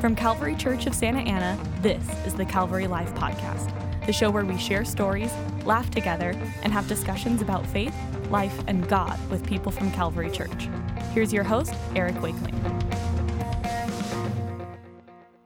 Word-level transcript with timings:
From 0.00 0.14
Calvary 0.14 0.54
Church 0.54 0.86
of 0.86 0.94
Santa 0.94 1.18
Ana, 1.18 1.58
this 1.82 2.08
is 2.24 2.32
the 2.32 2.44
Calvary 2.44 2.86
Life 2.86 3.12
Podcast, 3.16 3.72
the 4.06 4.12
show 4.12 4.30
where 4.30 4.44
we 4.44 4.56
share 4.56 4.84
stories, 4.84 5.32
laugh 5.64 5.90
together, 5.90 6.40
and 6.62 6.72
have 6.72 6.86
discussions 6.86 7.42
about 7.42 7.66
faith, 7.66 7.92
life, 8.30 8.56
and 8.68 8.88
God 8.88 9.18
with 9.28 9.44
people 9.44 9.72
from 9.72 9.90
Calvary 9.90 10.30
Church. 10.30 10.68
Here's 11.14 11.32
your 11.32 11.42
host, 11.42 11.74
Eric 11.96 12.14
Wakeling. 12.22 12.54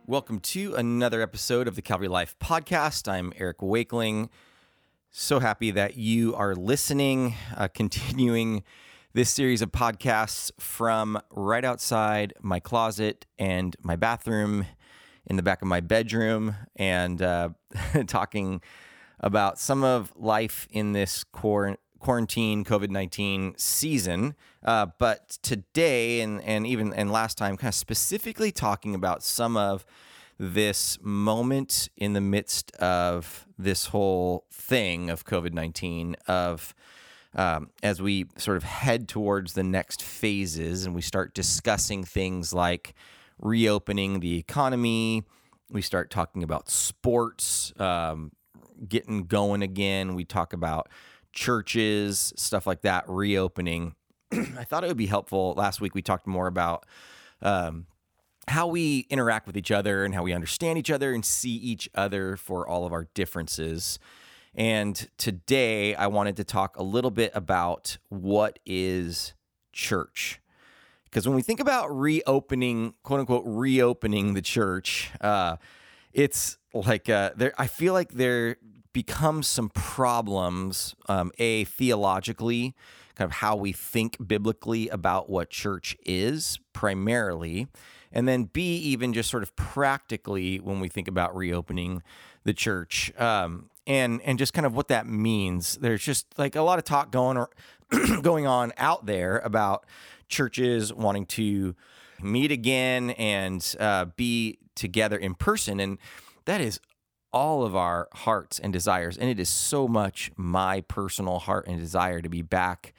Welcome 0.06 0.38
to 0.40 0.74
another 0.74 1.22
episode 1.22 1.66
of 1.66 1.74
the 1.74 1.80
Calvary 1.80 2.08
Life 2.08 2.36
Podcast. 2.38 3.10
I'm 3.10 3.32
Eric 3.38 3.62
Wakeling. 3.62 4.28
So 5.10 5.40
happy 5.40 5.70
that 5.70 5.96
you 5.96 6.34
are 6.34 6.54
listening, 6.54 7.36
uh, 7.56 7.68
continuing 7.74 8.64
this 9.14 9.28
series 9.28 9.60
of 9.60 9.70
podcasts 9.70 10.50
from 10.58 11.20
right 11.30 11.64
outside 11.64 12.32
my 12.40 12.58
closet 12.58 13.26
and 13.38 13.76
my 13.82 13.94
bathroom 13.94 14.66
in 15.26 15.36
the 15.36 15.42
back 15.42 15.60
of 15.60 15.68
my 15.68 15.80
bedroom 15.80 16.54
and 16.76 17.20
uh, 17.20 17.50
talking 18.06 18.62
about 19.20 19.58
some 19.58 19.84
of 19.84 20.12
life 20.16 20.66
in 20.70 20.92
this 20.92 21.24
quarantine 21.24 22.64
COVID 22.64 22.88
19 22.88 23.54
season. 23.58 24.34
Uh, 24.64 24.86
but 24.98 25.38
today 25.42 26.22
and, 26.22 26.42
and 26.42 26.66
even 26.66 26.94
and 26.94 27.12
last 27.12 27.36
time, 27.36 27.58
kind 27.58 27.68
of 27.68 27.74
specifically 27.74 28.50
talking 28.50 28.94
about 28.94 29.22
some 29.22 29.58
of 29.58 29.84
this 30.38 30.98
moment 31.02 31.90
in 31.98 32.14
the 32.14 32.20
midst 32.20 32.74
of 32.76 33.46
this 33.58 33.86
whole 33.86 34.46
thing 34.50 35.10
of 35.10 35.26
COVID 35.26 35.52
19, 35.52 36.16
of 36.26 36.74
um, 37.34 37.70
as 37.82 38.02
we 38.02 38.26
sort 38.36 38.56
of 38.56 38.62
head 38.62 39.08
towards 39.08 39.54
the 39.54 39.62
next 39.62 40.02
phases 40.02 40.84
and 40.84 40.94
we 40.94 41.02
start 41.02 41.34
discussing 41.34 42.04
things 42.04 42.52
like 42.52 42.94
reopening 43.38 44.20
the 44.20 44.38
economy, 44.38 45.24
we 45.70 45.82
start 45.82 46.10
talking 46.10 46.42
about 46.42 46.68
sports 46.68 47.72
um, 47.78 48.32
getting 48.88 49.24
going 49.24 49.62
again, 49.62 50.14
we 50.14 50.24
talk 50.24 50.52
about 50.52 50.88
churches, 51.32 52.32
stuff 52.36 52.66
like 52.66 52.82
that, 52.82 53.04
reopening. 53.08 53.94
I 54.32 54.64
thought 54.64 54.84
it 54.84 54.88
would 54.88 54.96
be 54.96 55.06
helpful. 55.06 55.54
Last 55.56 55.80
week 55.80 55.94
we 55.94 56.02
talked 56.02 56.26
more 56.26 56.46
about 56.46 56.84
um, 57.40 57.86
how 58.48 58.66
we 58.66 59.06
interact 59.08 59.46
with 59.46 59.56
each 59.56 59.70
other 59.70 60.04
and 60.04 60.14
how 60.14 60.22
we 60.22 60.32
understand 60.32 60.78
each 60.78 60.90
other 60.90 61.12
and 61.12 61.24
see 61.24 61.54
each 61.54 61.88
other 61.94 62.36
for 62.36 62.66
all 62.66 62.84
of 62.84 62.92
our 62.92 63.08
differences. 63.14 63.98
And 64.54 65.08
today 65.16 65.94
I 65.94 66.08
wanted 66.08 66.36
to 66.36 66.44
talk 66.44 66.76
a 66.76 66.82
little 66.82 67.10
bit 67.10 67.32
about 67.34 67.96
what 68.08 68.58
is 68.66 69.34
church. 69.72 70.40
Because 71.04 71.26
when 71.26 71.36
we 71.36 71.42
think 71.42 71.60
about 71.60 71.88
reopening, 71.88 72.94
quote 73.02 73.20
unquote, 73.20 73.44
reopening 73.46 74.34
the 74.34 74.42
church, 74.42 75.10
uh, 75.20 75.56
it's 76.12 76.58
like 76.74 77.08
uh, 77.08 77.30
there. 77.36 77.52
I 77.58 77.66
feel 77.66 77.92
like 77.92 78.12
there 78.12 78.56
becomes 78.92 79.46
some 79.46 79.70
problems. 79.70 80.94
Um, 81.08 81.32
a 81.38 81.64
theologically, 81.64 82.74
kind 83.14 83.30
of 83.30 83.36
how 83.36 83.56
we 83.56 83.72
think 83.72 84.26
biblically 84.26 84.88
about 84.88 85.28
what 85.28 85.50
church 85.50 85.96
is, 86.04 86.58
primarily, 86.72 87.68
and 88.10 88.26
then 88.26 88.44
B 88.44 88.76
even 88.76 89.12
just 89.12 89.30
sort 89.30 89.42
of 89.42 89.54
practically 89.56 90.60
when 90.60 90.80
we 90.80 90.88
think 90.88 91.08
about 91.08 91.34
reopening 91.34 92.02
the 92.44 92.54
church. 92.54 93.12
Um, 93.18 93.70
and 93.86 94.20
and 94.22 94.38
just 94.38 94.52
kind 94.52 94.66
of 94.66 94.74
what 94.74 94.88
that 94.88 95.06
means. 95.06 95.76
There's 95.76 96.02
just 96.02 96.26
like 96.38 96.56
a 96.56 96.62
lot 96.62 96.78
of 96.78 96.84
talk 96.84 97.10
going 97.10 97.36
or 97.36 97.50
going 98.22 98.46
on 98.46 98.72
out 98.76 99.06
there 99.06 99.38
about 99.38 99.86
churches 100.28 100.92
wanting 100.92 101.26
to 101.26 101.74
meet 102.20 102.52
again 102.52 103.10
and 103.10 103.74
uh, 103.78 104.06
be 104.16 104.58
together 104.74 105.16
in 105.16 105.34
person, 105.34 105.80
and 105.80 105.98
that 106.44 106.60
is 106.60 106.80
all 107.32 107.64
of 107.64 107.74
our 107.74 108.08
hearts 108.12 108.58
and 108.58 108.72
desires. 108.72 109.16
And 109.16 109.28
it 109.30 109.40
is 109.40 109.48
so 109.48 109.88
much 109.88 110.30
my 110.36 110.82
personal 110.82 111.38
heart 111.38 111.66
and 111.66 111.78
desire 111.78 112.20
to 112.20 112.28
be 112.28 112.42
back 112.42 112.92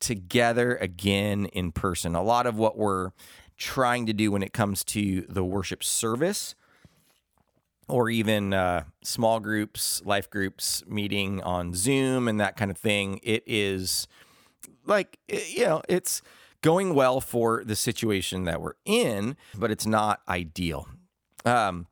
together 0.00 0.76
again 0.76 1.46
in 1.46 1.72
person. 1.72 2.14
A 2.14 2.22
lot 2.22 2.46
of 2.46 2.56
what 2.56 2.76
we're 2.76 3.10
trying 3.56 4.06
to 4.06 4.12
do 4.12 4.30
when 4.30 4.42
it 4.42 4.52
comes 4.52 4.84
to 4.84 5.22
the 5.28 5.44
worship 5.44 5.82
service 5.82 6.54
or 7.88 8.10
even 8.10 8.52
uh, 8.52 8.84
small 9.02 9.40
groups, 9.40 10.02
life 10.04 10.30
groups 10.30 10.84
meeting 10.86 11.42
on 11.42 11.74
Zoom 11.74 12.28
and 12.28 12.38
that 12.40 12.56
kind 12.56 12.70
of 12.70 12.76
thing. 12.76 13.20
It 13.22 13.42
is 13.46 14.06
like, 14.86 15.18
you 15.28 15.64
know, 15.64 15.82
it's 15.88 16.22
going 16.62 16.94
well 16.94 17.20
for 17.20 17.62
the 17.64 17.76
situation 17.76 18.44
that 18.44 18.60
we're 18.60 18.74
in, 18.84 19.36
but 19.56 19.70
it's 19.70 19.86
not 19.86 20.20
ideal. 20.28 20.88
Um, 21.44 21.86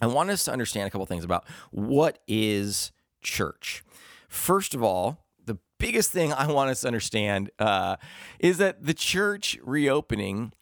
I 0.00 0.06
want 0.06 0.30
us 0.30 0.44
to 0.44 0.52
understand 0.52 0.86
a 0.86 0.90
couple 0.90 1.06
things 1.06 1.24
about 1.24 1.44
what 1.70 2.18
is 2.26 2.92
church. 3.22 3.82
First 4.28 4.74
of 4.74 4.82
all, 4.82 5.26
the 5.44 5.58
biggest 5.78 6.10
thing 6.10 6.32
I 6.32 6.46
want 6.46 6.70
us 6.70 6.82
to 6.82 6.86
understand 6.86 7.50
uh, 7.58 7.96
is 8.38 8.58
that 8.58 8.84
the 8.84 8.94
church 8.94 9.58
reopening, 9.62 10.52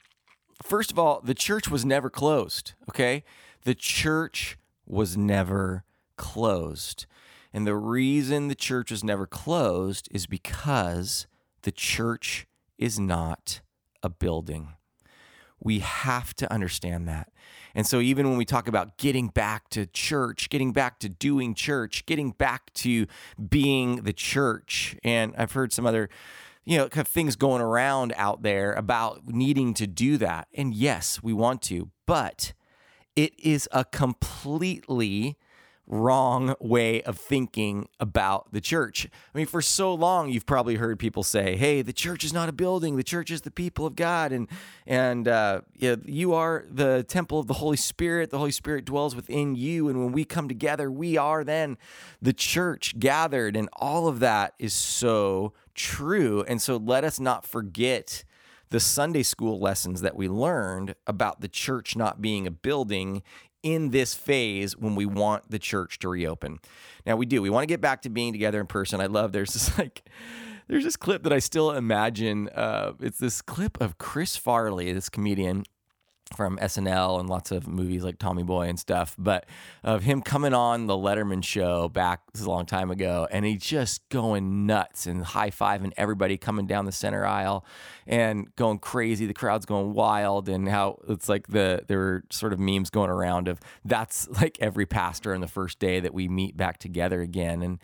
first 0.62 0.90
of 0.90 0.98
all, 0.98 1.20
the 1.22 1.34
church 1.34 1.68
was 1.68 1.84
never 1.84 2.10
closed, 2.10 2.72
okay? 2.88 3.24
The 3.64 3.74
church 3.74 4.56
was 4.88 5.16
never 5.16 5.84
closed. 6.16 7.06
And 7.52 7.66
the 7.66 7.76
reason 7.76 8.48
the 8.48 8.54
church 8.54 8.90
was 8.90 9.02
never 9.02 9.26
closed 9.26 10.08
is 10.10 10.26
because 10.26 11.26
the 11.62 11.72
church 11.72 12.46
is 12.76 12.98
not 12.98 13.60
a 14.02 14.08
building. 14.08 14.74
We 15.60 15.80
have 15.80 16.34
to 16.34 16.52
understand 16.52 17.08
that. 17.08 17.32
And 17.74 17.86
so, 17.86 18.00
even 18.00 18.28
when 18.28 18.38
we 18.38 18.44
talk 18.44 18.68
about 18.68 18.96
getting 18.96 19.28
back 19.28 19.68
to 19.70 19.86
church, 19.86 20.50
getting 20.50 20.72
back 20.72 21.00
to 21.00 21.08
doing 21.08 21.54
church, 21.54 22.06
getting 22.06 22.30
back 22.30 22.72
to 22.74 23.06
being 23.48 24.02
the 24.02 24.12
church, 24.12 24.96
and 25.02 25.34
I've 25.36 25.52
heard 25.52 25.72
some 25.72 25.86
other, 25.86 26.08
you 26.64 26.78
know, 26.78 26.88
kind 26.88 27.06
of 27.06 27.12
things 27.12 27.34
going 27.34 27.60
around 27.60 28.12
out 28.16 28.42
there 28.42 28.72
about 28.72 29.26
needing 29.26 29.74
to 29.74 29.86
do 29.86 30.16
that. 30.18 30.48
And 30.54 30.74
yes, 30.74 31.22
we 31.22 31.32
want 31.32 31.62
to, 31.62 31.90
but 32.06 32.52
it 33.18 33.34
is 33.36 33.68
a 33.72 33.84
completely 33.84 35.36
wrong 35.88 36.54
way 36.60 37.02
of 37.02 37.18
thinking 37.18 37.88
about 37.98 38.52
the 38.52 38.60
church. 38.60 39.08
I 39.34 39.38
mean, 39.38 39.46
for 39.46 39.60
so 39.60 39.92
long 39.92 40.30
you've 40.30 40.46
probably 40.46 40.76
heard 40.76 41.00
people 41.00 41.24
say, 41.24 41.56
"Hey, 41.56 41.82
the 41.82 41.92
church 41.92 42.22
is 42.22 42.32
not 42.32 42.48
a 42.48 42.52
building; 42.52 42.94
the 42.94 43.02
church 43.02 43.32
is 43.32 43.40
the 43.40 43.50
people 43.50 43.86
of 43.86 43.96
God, 43.96 44.30
and 44.30 44.46
and 44.86 45.26
uh, 45.26 45.62
you 45.74 46.32
are 46.32 46.64
the 46.70 47.04
temple 47.08 47.40
of 47.40 47.48
the 47.48 47.54
Holy 47.54 47.76
Spirit. 47.76 48.30
The 48.30 48.38
Holy 48.38 48.52
Spirit 48.52 48.84
dwells 48.84 49.16
within 49.16 49.56
you, 49.56 49.88
and 49.88 49.98
when 49.98 50.12
we 50.12 50.24
come 50.24 50.46
together, 50.46 50.88
we 50.88 51.16
are 51.16 51.42
then 51.42 51.76
the 52.22 52.32
church 52.32 53.00
gathered." 53.00 53.56
And 53.56 53.68
all 53.72 54.06
of 54.06 54.20
that 54.20 54.54
is 54.60 54.74
so 54.74 55.54
true. 55.74 56.44
And 56.46 56.62
so 56.62 56.76
let 56.76 57.02
us 57.02 57.18
not 57.18 57.44
forget 57.44 58.22
the 58.70 58.80
Sunday 58.80 59.22
school 59.22 59.58
lessons 59.58 60.00
that 60.00 60.16
we 60.16 60.28
learned 60.28 60.94
about 61.06 61.40
the 61.40 61.48
church 61.48 61.96
not 61.96 62.20
being 62.20 62.46
a 62.46 62.50
building 62.50 63.22
in 63.62 63.90
this 63.90 64.14
phase 64.14 64.76
when 64.76 64.94
we 64.94 65.06
want 65.06 65.50
the 65.50 65.58
church 65.58 65.98
to 66.00 66.08
reopen. 66.08 66.58
Now 67.04 67.16
we 67.16 67.26
do. 67.26 67.42
We 67.42 67.50
want 67.50 67.62
to 67.62 67.66
get 67.66 67.80
back 67.80 68.02
to 68.02 68.10
being 68.10 68.32
together 68.32 68.60
in 68.60 68.66
person. 68.66 69.00
I 69.00 69.06
love 69.06 69.32
there's 69.32 69.52
this 69.52 69.76
like 69.78 70.02
there's 70.68 70.84
this 70.84 70.96
clip 70.96 71.22
that 71.22 71.32
I 71.32 71.38
still 71.38 71.72
imagine. 71.72 72.48
Uh, 72.50 72.92
it's 73.00 73.18
this 73.18 73.42
clip 73.42 73.80
of 73.80 73.98
Chris 73.98 74.36
Farley, 74.36 74.92
this 74.92 75.08
comedian, 75.08 75.64
from 76.34 76.58
SNL 76.58 77.20
and 77.20 77.28
lots 77.28 77.50
of 77.50 77.66
movies 77.66 78.04
like 78.04 78.18
Tommy 78.18 78.42
Boy 78.42 78.68
and 78.68 78.78
stuff, 78.78 79.14
but 79.18 79.46
of 79.82 80.02
him 80.02 80.22
coming 80.22 80.54
on 80.54 80.86
the 80.86 80.94
Letterman 80.94 81.42
show 81.42 81.88
back 81.88 82.20
a 82.40 82.44
long 82.44 82.66
time 82.66 82.90
ago, 82.90 83.26
and 83.30 83.44
he 83.44 83.56
just 83.56 84.08
going 84.08 84.66
nuts 84.66 85.06
and 85.06 85.24
high 85.24 85.50
fiving 85.50 85.92
everybody 85.96 86.36
coming 86.36 86.66
down 86.66 86.84
the 86.84 86.92
center 86.92 87.24
aisle 87.24 87.64
and 88.06 88.54
going 88.56 88.78
crazy. 88.78 89.26
The 89.26 89.34
crowd's 89.34 89.66
going 89.66 89.94
wild, 89.94 90.48
and 90.48 90.68
how 90.68 90.98
it's 91.08 91.28
like 91.28 91.48
the 91.48 91.82
there 91.86 91.98
were 91.98 92.24
sort 92.30 92.52
of 92.52 92.58
memes 92.58 92.90
going 92.90 93.10
around 93.10 93.48
of 93.48 93.60
that's 93.84 94.28
like 94.40 94.58
every 94.60 94.86
pastor 94.86 95.34
on 95.34 95.40
the 95.40 95.48
first 95.48 95.78
day 95.78 96.00
that 96.00 96.14
we 96.14 96.28
meet 96.28 96.56
back 96.56 96.78
together 96.78 97.20
again, 97.20 97.62
and 97.62 97.78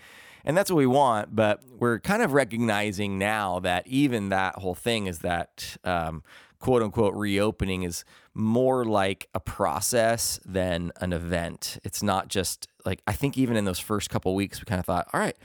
and 0.44 0.56
that's 0.56 0.70
what 0.70 0.76
we 0.76 0.86
want. 0.86 1.34
But 1.34 1.62
we're 1.78 1.98
kind 1.98 2.22
of 2.22 2.32
recognizing 2.32 3.18
now 3.18 3.60
that 3.60 3.86
even 3.86 4.28
that 4.28 4.56
whole 4.56 4.74
thing 4.74 5.06
is 5.06 5.20
that 5.20 5.76
um, 5.84 6.22
quote 6.64 6.82
unquote 6.82 7.12
reopening 7.14 7.82
is 7.82 8.06
more 8.32 8.86
like 8.86 9.28
a 9.34 9.38
process 9.38 10.40
than 10.46 10.90
an 10.98 11.12
event. 11.12 11.78
It's 11.84 12.02
not 12.02 12.28
just 12.28 12.68
like, 12.86 13.02
I 13.06 13.12
think 13.12 13.36
even 13.36 13.58
in 13.58 13.66
those 13.66 13.78
first 13.78 14.08
couple 14.08 14.34
weeks, 14.34 14.60
we 14.60 14.64
kind 14.64 14.78
of 14.78 14.86
thought, 14.86 15.06
all 15.12 15.20
right, 15.20 15.36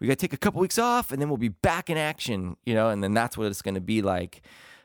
we 0.00 0.06
got 0.06 0.14
to 0.14 0.16
take 0.16 0.32
a 0.32 0.38
couple 0.38 0.62
weeks 0.62 0.78
off 0.78 1.12
and 1.12 1.20
then 1.20 1.28
we'll 1.28 1.36
be 1.36 1.50
back 1.50 1.90
in 1.90 1.98
action, 1.98 2.56
you 2.64 2.72
know, 2.72 2.88
and 2.88 3.04
then 3.04 3.12
that's 3.12 3.36
what 3.36 3.48
it's 3.48 3.60
going 3.60 3.74
to 3.74 3.82
be 3.82 4.00
like. 4.00 4.40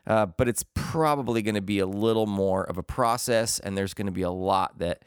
Uh, 0.06 0.26
but 0.26 0.46
it's 0.46 0.62
probably 0.74 1.40
going 1.40 1.54
to 1.54 1.62
be 1.62 1.78
a 1.78 1.86
little 1.86 2.26
more 2.26 2.64
of 2.64 2.76
a 2.76 2.82
process 2.82 3.58
and 3.58 3.74
there's 3.74 3.94
going 3.94 4.04
to 4.04 4.12
be 4.12 4.20
a 4.20 4.30
lot 4.30 4.78
that 4.80 5.06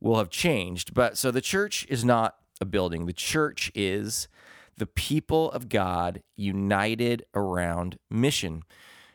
will 0.00 0.16
have 0.16 0.30
changed. 0.30 0.94
But 0.94 1.18
so 1.18 1.30
the 1.30 1.42
church 1.42 1.84
is 1.90 2.06
not 2.06 2.36
a 2.58 2.64
building, 2.64 3.04
the 3.04 3.12
church 3.12 3.70
is 3.74 4.28
the 4.78 4.86
people 4.86 5.52
of 5.52 5.68
God 5.68 6.22
united 6.36 7.26
around 7.34 7.98
mission. 8.08 8.62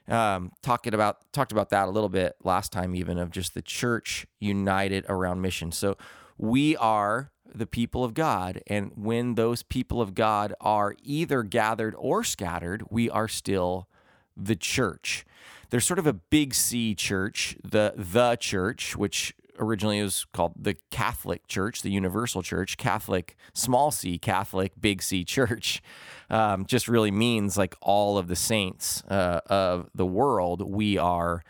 Um, 0.09 0.53
talking 0.61 0.93
about 0.93 1.31
talked 1.33 1.51
about 1.51 1.69
that 1.71 1.87
a 1.87 1.91
little 1.91 2.09
bit 2.09 2.35
last 2.43 2.71
time, 2.71 2.95
even 2.95 3.17
of 3.17 3.29
just 3.29 3.53
the 3.53 3.61
church 3.61 4.25
united 4.39 5.05
around 5.09 5.41
mission. 5.41 5.71
So 5.71 5.97
we 6.37 6.77
are 6.77 7.31
the 7.53 7.67
people 7.67 8.03
of 8.03 8.13
God, 8.13 8.61
and 8.67 8.91
when 8.95 9.35
those 9.35 9.63
people 9.63 10.01
of 10.01 10.15
God 10.15 10.53
are 10.61 10.95
either 11.03 11.43
gathered 11.43 11.95
or 11.97 12.23
scattered, 12.23 12.83
we 12.89 13.09
are 13.09 13.27
still 13.27 13.87
the 14.35 14.55
church. 14.55 15.25
There's 15.69 15.85
sort 15.85 15.99
of 15.99 16.07
a 16.07 16.13
big 16.13 16.53
C 16.53 16.95
church, 16.95 17.57
the 17.63 17.93
the 17.97 18.37
church, 18.37 18.95
which 18.95 19.33
originally 19.59 19.99
it 19.99 20.03
was 20.03 20.25
called 20.33 20.53
the 20.59 20.75
Catholic 20.91 21.47
Church, 21.47 21.81
the 21.81 21.91
Universal 21.91 22.43
Church, 22.43 22.77
Catholic, 22.77 23.35
small 23.53 23.91
c, 23.91 24.17
Catholic, 24.17 24.73
big 24.79 25.01
C 25.01 25.23
Church, 25.23 25.81
um, 26.29 26.65
just 26.65 26.87
really 26.87 27.11
means 27.11 27.57
like 27.57 27.75
all 27.81 28.17
of 28.17 28.27
the 28.27 28.35
saints 28.35 29.03
uh, 29.09 29.41
of 29.47 29.89
the 29.93 30.05
world. 30.05 30.61
We 30.61 30.97
are 30.97 31.43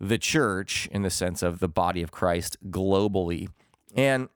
the 0.00 0.18
church 0.18 0.88
in 0.90 1.02
the 1.02 1.10
sense 1.10 1.42
of 1.42 1.58
the 1.58 1.68
body 1.68 2.02
of 2.02 2.10
Christ 2.10 2.56
globally. 2.70 3.48
And 3.94 4.28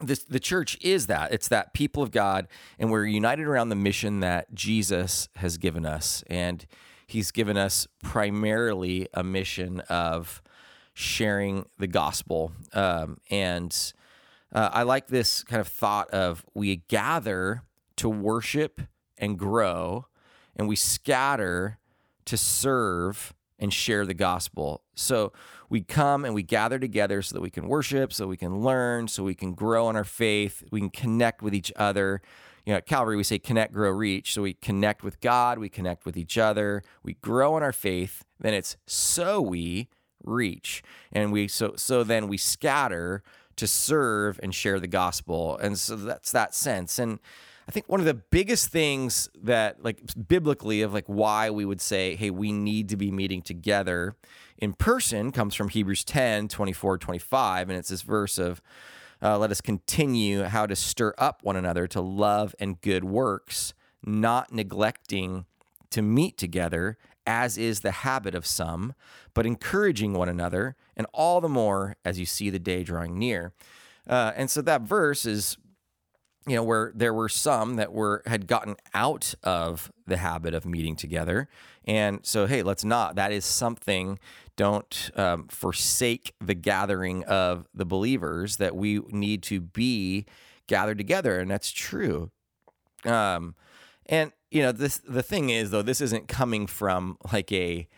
this, 0.00 0.24
the 0.24 0.40
church 0.40 0.78
is 0.80 1.06
that 1.06 1.32
it's 1.32 1.48
that 1.48 1.74
people 1.74 2.02
of 2.02 2.10
God, 2.10 2.48
and 2.78 2.90
we're 2.90 3.04
united 3.04 3.46
around 3.46 3.68
the 3.68 3.76
mission 3.76 4.20
that 4.20 4.54
Jesus 4.54 5.28
has 5.36 5.58
given 5.58 5.84
us. 5.86 6.24
And 6.28 6.66
he's 7.06 7.30
given 7.30 7.56
us 7.56 7.86
primarily 8.02 9.08
a 9.12 9.22
mission 9.22 9.80
of 9.88 10.42
sharing 10.94 11.66
the 11.78 11.86
gospel. 11.86 12.52
Um, 12.72 13.18
and 13.30 13.92
uh, 14.52 14.70
I 14.72 14.84
like 14.84 15.08
this 15.08 15.42
kind 15.42 15.60
of 15.60 15.68
thought 15.68 16.08
of 16.10 16.44
we 16.54 16.76
gather 16.88 17.62
to 17.96 18.08
worship 18.08 18.80
and 19.18 19.38
grow, 19.38 20.06
and 20.56 20.68
we 20.68 20.76
scatter 20.76 21.78
to 22.24 22.36
serve 22.36 23.34
and 23.58 23.72
share 23.72 24.04
the 24.06 24.14
gospel. 24.14 24.82
So 24.94 25.32
we 25.68 25.82
come 25.82 26.24
and 26.24 26.34
we 26.34 26.42
gather 26.42 26.78
together 26.78 27.22
so 27.22 27.34
that 27.34 27.40
we 27.40 27.50
can 27.50 27.68
worship, 27.68 28.12
so 28.12 28.26
we 28.26 28.36
can 28.36 28.60
learn, 28.60 29.08
so 29.08 29.22
we 29.22 29.34
can 29.34 29.54
grow 29.54 29.88
in 29.90 29.96
our 29.96 30.04
faith, 30.04 30.64
we 30.70 30.80
can 30.80 30.90
connect 30.90 31.42
with 31.42 31.54
each 31.54 31.72
other. 31.76 32.20
You 32.64 32.72
know, 32.72 32.78
at 32.78 32.86
Calvary, 32.86 33.16
we 33.16 33.24
say 33.24 33.38
connect, 33.38 33.72
grow, 33.72 33.90
reach. 33.90 34.32
So 34.32 34.42
we 34.42 34.54
connect 34.54 35.02
with 35.02 35.20
God, 35.20 35.58
we 35.58 35.68
connect 35.68 36.06
with 36.06 36.16
each 36.16 36.38
other, 36.38 36.82
we 37.02 37.14
grow 37.14 37.56
in 37.56 37.62
our 37.62 37.72
faith. 37.72 38.24
Then 38.40 38.54
it's 38.54 38.76
so 38.86 39.40
we 39.40 39.88
reach. 40.24 40.82
And 41.12 41.32
we 41.32 41.48
so 41.48 41.74
so 41.76 42.04
then 42.04 42.28
we 42.28 42.36
scatter 42.36 43.22
to 43.56 43.66
serve 43.66 44.40
and 44.42 44.54
share 44.54 44.80
the 44.80 44.88
gospel. 44.88 45.56
And 45.58 45.78
so 45.78 45.96
that's 45.96 46.32
that 46.32 46.54
sense. 46.54 46.98
And 46.98 47.20
I 47.68 47.72
think 47.72 47.88
one 47.88 48.00
of 48.00 48.06
the 48.06 48.14
biggest 48.14 48.68
things 48.68 49.28
that 49.42 49.82
like 49.82 50.00
biblically 50.28 50.82
of 50.82 50.92
like 50.92 51.06
why 51.06 51.50
we 51.50 51.64
would 51.64 51.80
say, 51.80 52.16
hey, 52.16 52.30
we 52.30 52.52
need 52.52 52.88
to 52.90 52.96
be 52.96 53.10
meeting 53.10 53.42
together 53.42 54.16
in 54.58 54.72
person 54.72 55.32
comes 55.32 55.54
from 55.54 55.68
Hebrews 55.68 56.04
10, 56.04 56.48
24, 56.48 56.98
25. 56.98 57.70
And 57.70 57.78
it's 57.78 57.88
this 57.88 58.02
verse 58.02 58.38
of 58.38 58.60
uh, 59.22 59.38
let 59.38 59.50
us 59.50 59.60
continue 59.60 60.42
how 60.44 60.66
to 60.66 60.76
stir 60.76 61.14
up 61.18 61.42
one 61.42 61.56
another 61.56 61.86
to 61.88 62.00
love 62.00 62.54
and 62.58 62.80
good 62.80 63.04
works, 63.04 63.72
not 64.04 64.52
neglecting 64.52 65.46
to 65.90 66.02
meet 66.02 66.36
together 66.36 66.98
as 67.26 67.56
is 67.58 67.80
the 67.80 67.90
habit 67.90 68.34
of 68.34 68.46
some, 68.46 68.94
but 69.32 69.46
encouraging 69.46 70.12
one 70.12 70.28
another, 70.28 70.76
and 70.96 71.06
all 71.12 71.40
the 71.40 71.48
more 71.48 71.96
as 72.04 72.18
you 72.18 72.26
see 72.26 72.50
the 72.50 72.58
day 72.58 72.82
drawing 72.82 73.18
near. 73.18 73.52
Uh, 74.08 74.32
and 74.36 74.50
so 74.50 74.60
that 74.62 74.82
verse 74.82 75.24
is, 75.24 75.56
you 76.46 76.54
know, 76.54 76.62
where 76.62 76.92
there 76.94 77.14
were 77.14 77.28
some 77.28 77.76
that 77.76 77.92
were 77.92 78.22
had 78.26 78.46
gotten 78.46 78.76
out 78.92 79.34
of 79.42 79.90
the 80.06 80.18
habit 80.18 80.54
of 80.54 80.66
meeting 80.66 80.94
together, 80.94 81.48
and 81.86 82.20
so 82.22 82.46
hey, 82.46 82.62
let's 82.62 82.84
not. 82.84 83.16
That 83.16 83.32
is 83.32 83.44
something. 83.44 84.18
Don't 84.56 85.10
um, 85.16 85.48
forsake 85.48 86.34
the 86.40 86.54
gathering 86.54 87.24
of 87.24 87.66
the 87.74 87.86
believers. 87.86 88.58
That 88.58 88.76
we 88.76 89.00
need 89.08 89.42
to 89.44 89.60
be 89.60 90.26
gathered 90.66 90.98
together, 90.98 91.40
and 91.40 91.50
that's 91.50 91.72
true. 91.72 92.30
Um, 93.04 93.54
and 94.06 94.32
you 94.50 94.62
know 94.62 94.72
this 94.72 94.98
the 94.98 95.22
thing 95.22 95.50
is 95.50 95.70
though 95.70 95.82
this 95.82 96.00
isn't 96.00 96.28
coming 96.28 96.66
from 96.66 97.18
like 97.32 97.50
a 97.52 97.88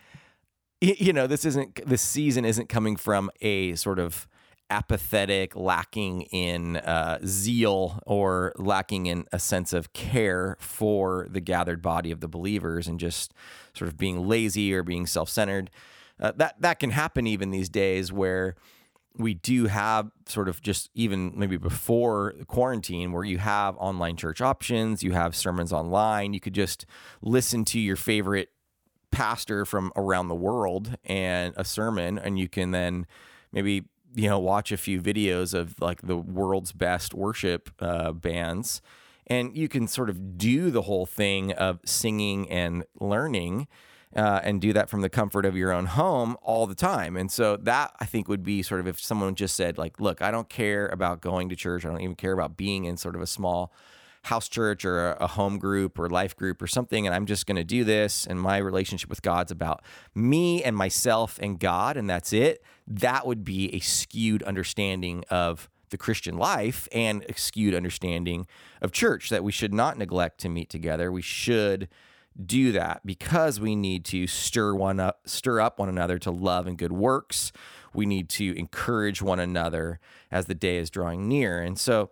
you 0.81 1.12
know 1.12 1.26
this 1.26 1.44
isn't 1.44 1.85
this 1.87 2.03
season 2.03 2.44
isn't 2.44 2.69
coming 2.69 2.97
from 2.97 3.31
a 3.41 3.75
sort 3.75 3.99
of 3.99 4.26
apathetic 4.70 5.55
lacking 5.55 6.23
in 6.23 6.76
uh, 6.79 7.19
zeal 7.25 8.00
or 8.06 8.53
lacking 8.56 9.06
in 9.06 9.25
a 9.32 9.38
sense 9.38 9.73
of 9.73 9.93
care 9.93 10.56
for 10.58 11.26
the 11.31 11.41
gathered 11.41 11.81
body 11.81 12.11
of 12.11 12.20
the 12.20 12.29
believers 12.29 12.88
and 12.88 12.99
just 12.99 13.32
sort 13.75 13.88
of 13.88 13.97
being 13.97 14.26
lazy 14.26 14.75
or 14.75 14.82
being 14.82 15.06
self-centered. 15.06 15.70
Uh, 16.19 16.32
that 16.37 16.61
that 16.61 16.79
can 16.79 16.91
happen 16.91 17.26
even 17.26 17.50
these 17.50 17.69
days 17.69 18.12
where 18.12 18.56
we 19.18 19.34
do 19.34 19.66
have 19.66 20.10
sort 20.26 20.48
of 20.48 20.60
just 20.62 20.90
even 20.94 21.32
maybe 21.36 21.56
before 21.56 22.34
quarantine 22.46 23.12
where 23.12 23.24
you 23.24 23.38
have 23.38 23.76
online 23.78 24.16
church 24.16 24.40
options, 24.40 25.02
you 25.02 25.12
have 25.12 25.34
sermons 25.34 25.72
online, 25.72 26.34
you 26.34 26.40
could 26.40 26.54
just 26.54 26.86
listen 27.22 27.64
to 27.66 27.80
your 27.80 27.96
favorite 27.96 28.50
pastor 29.10 29.64
from 29.64 29.92
around 29.96 30.28
the 30.28 30.34
world 30.34 30.96
and 31.04 31.54
a 31.56 31.64
sermon 31.64 32.18
and 32.18 32.38
you 32.38 32.48
can 32.48 32.72
then 32.72 33.06
maybe 33.52 33.84
you 34.14 34.28
know 34.28 34.38
watch 34.38 34.72
a 34.72 34.76
few 34.76 35.00
videos 35.00 35.54
of 35.54 35.80
like 35.80 36.02
the 36.02 36.16
world's 36.16 36.72
best 36.72 37.14
worship 37.14 37.70
uh, 37.80 38.12
bands. 38.12 38.82
And 39.28 39.56
you 39.56 39.68
can 39.68 39.88
sort 39.88 40.08
of 40.08 40.38
do 40.38 40.70
the 40.70 40.82
whole 40.82 41.04
thing 41.04 41.52
of 41.52 41.80
singing 41.84 42.48
and 42.48 42.84
learning 43.00 43.66
uh, 44.14 44.41
and 44.43 44.61
do 44.61 44.73
that 44.73 44.88
from 44.88 45.00
the 45.00 45.08
comfort 45.08 45.44
of 45.44 45.56
your 45.56 45.73
own 45.73 45.87
home 45.87 46.37
all 46.43 46.67
the 46.67 46.75
time. 46.75 47.17
And 47.17 47.31
so 47.31 47.56
that 47.58 47.94
I 48.00 48.05
think 48.05 48.29
would 48.29 48.44
be 48.44 48.62
sort 48.62 48.81
of 48.81 48.87
if 48.87 49.00
someone 49.00 49.35
just 49.35 49.56
said 49.56 49.79
like, 49.79 50.00
look, 50.00 50.23
I 50.23 50.31
don't 50.31 50.49
care 50.49 50.87
about 50.87 51.20
going 51.20 51.49
to 51.49 51.56
church. 51.56 51.85
I 51.85 51.91
don't 51.91 52.00
even 52.00 52.17
care 52.17 52.32
about 52.32 52.56
being 52.56 52.85
in 52.85 52.97
sort 52.97 53.14
of 53.14 53.20
a 53.20 53.26
small 53.26 53.73
house 54.26 54.49
church 54.49 54.85
or 54.85 55.12
a, 55.12 55.26
home 55.26 55.58
group 55.58 55.99
or 55.99 56.08
life 56.08 56.35
group 56.35 56.61
or 56.61 56.67
something 56.67 57.06
and 57.06 57.14
I'm 57.14 57.26
just 57.26 57.47
going 57.47 57.56
to 57.56 57.64
do 57.64 57.85
this 57.85 58.26
and 58.26 58.41
my 58.41 58.58
relationship 58.58 59.08
with 59.08 59.23
God's 59.23 59.53
about 59.53 59.85
me 60.17 60.64
and 60.64 60.75
myself 60.76 61.38
and 61.41 61.61
God 61.61 61.97
and 61.97 62.11
that's 62.11 62.32
it 62.32 62.62
that 62.88 63.25
would 63.25 63.44
be 63.44 63.73
a 63.73 63.79
skewed 63.79 64.43
understanding 64.43 65.25
of 65.31 65.69
the 65.91 65.97
Christian 65.97 66.37
life 66.37 66.88
and 66.91 67.25
a 67.29 67.35
skewed 67.35 67.75
understanding 67.75 68.49
of 68.82 68.91
church 68.91 69.31
that 69.31 69.44
we 69.44 69.52
should 69.52 69.73
not 69.73 69.97
neglect 69.97 70.38
to 70.38 70.49
meet 70.49 70.70
together 70.70 71.12
we 71.12 71.23
should 71.23 71.88
do 72.44 72.73
that 72.73 73.00
because 73.05 73.59
we 73.61 73.75
need 73.75 74.05
to 74.06 74.27
stir 74.27 74.75
one 74.75 75.00
up 75.00 75.21
stir 75.27 75.61
up 75.61 75.79
one 75.79 75.88
another 75.88 76.19
to 76.19 76.31
love 76.31 76.67
and 76.67 76.77
good 76.77 76.93
works. 76.93 77.53
We 77.94 78.06
need 78.06 78.29
to 78.31 78.56
encourage 78.59 79.23
one 79.23 79.41
another 79.41 80.00
as 80.31 80.47
the 80.47 80.55
day 80.55 80.76
is 80.76 80.90
drawing 80.90 81.28
near. 81.28 81.61
And 81.61 81.78
so 81.78 82.11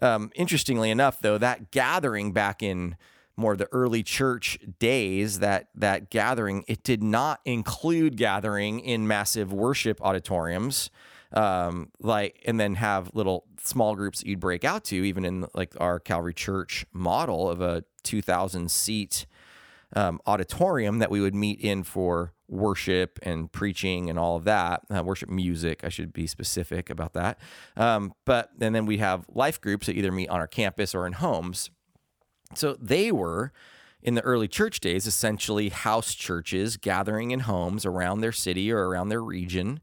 um, 0.00 0.30
interestingly 0.34 0.90
enough 0.90 1.20
though 1.20 1.38
that 1.38 1.70
gathering 1.70 2.32
back 2.32 2.62
in 2.62 2.96
more 3.36 3.52
of 3.52 3.58
the 3.58 3.68
early 3.72 4.02
church 4.02 4.58
days 4.78 5.38
that 5.38 5.68
that 5.74 6.10
gathering 6.10 6.64
it 6.66 6.82
did 6.82 7.02
not 7.02 7.40
include 7.44 8.16
gathering 8.16 8.80
in 8.80 9.06
massive 9.06 9.52
worship 9.52 10.00
auditoriums 10.02 10.90
um, 11.32 11.90
like 12.00 12.42
and 12.46 12.58
then 12.58 12.74
have 12.74 13.10
little 13.14 13.44
small 13.62 13.94
groups 13.94 14.20
that 14.20 14.28
you'd 14.28 14.40
break 14.40 14.64
out 14.64 14.84
to 14.84 14.96
even 14.96 15.24
in 15.24 15.46
like 15.54 15.74
our 15.78 16.00
calvary 16.00 16.34
church 16.34 16.84
model 16.92 17.48
of 17.48 17.60
a 17.60 17.84
2000 18.02 18.70
seat 18.70 19.26
um, 19.94 20.20
auditorium 20.26 20.98
that 20.98 21.10
we 21.10 21.20
would 21.20 21.34
meet 21.34 21.60
in 21.60 21.82
for 21.82 22.32
worship 22.48 23.18
and 23.22 23.52
preaching 23.52 24.08
and 24.08 24.18
all 24.18 24.36
of 24.36 24.44
that. 24.44 24.82
Uh, 24.94 25.02
worship 25.02 25.28
music, 25.28 25.84
I 25.84 25.88
should 25.88 26.12
be 26.12 26.26
specific 26.26 26.90
about 26.90 27.12
that. 27.14 27.38
Um, 27.76 28.14
but 28.24 28.50
and 28.60 28.74
then 28.74 28.86
we 28.86 28.98
have 28.98 29.26
life 29.32 29.60
groups 29.60 29.86
that 29.86 29.96
either 29.96 30.12
meet 30.12 30.28
on 30.28 30.40
our 30.40 30.46
campus 30.46 30.94
or 30.94 31.06
in 31.06 31.14
homes. 31.14 31.70
So 32.54 32.76
they 32.80 33.12
were 33.12 33.52
in 34.02 34.14
the 34.14 34.22
early 34.22 34.48
church 34.48 34.80
days 34.80 35.06
essentially 35.06 35.68
house 35.68 36.14
churches 36.14 36.76
gathering 36.76 37.30
in 37.30 37.40
homes 37.40 37.84
around 37.84 38.20
their 38.20 38.32
city 38.32 38.72
or 38.72 38.88
around 38.88 39.08
their 39.08 39.22
region. 39.22 39.80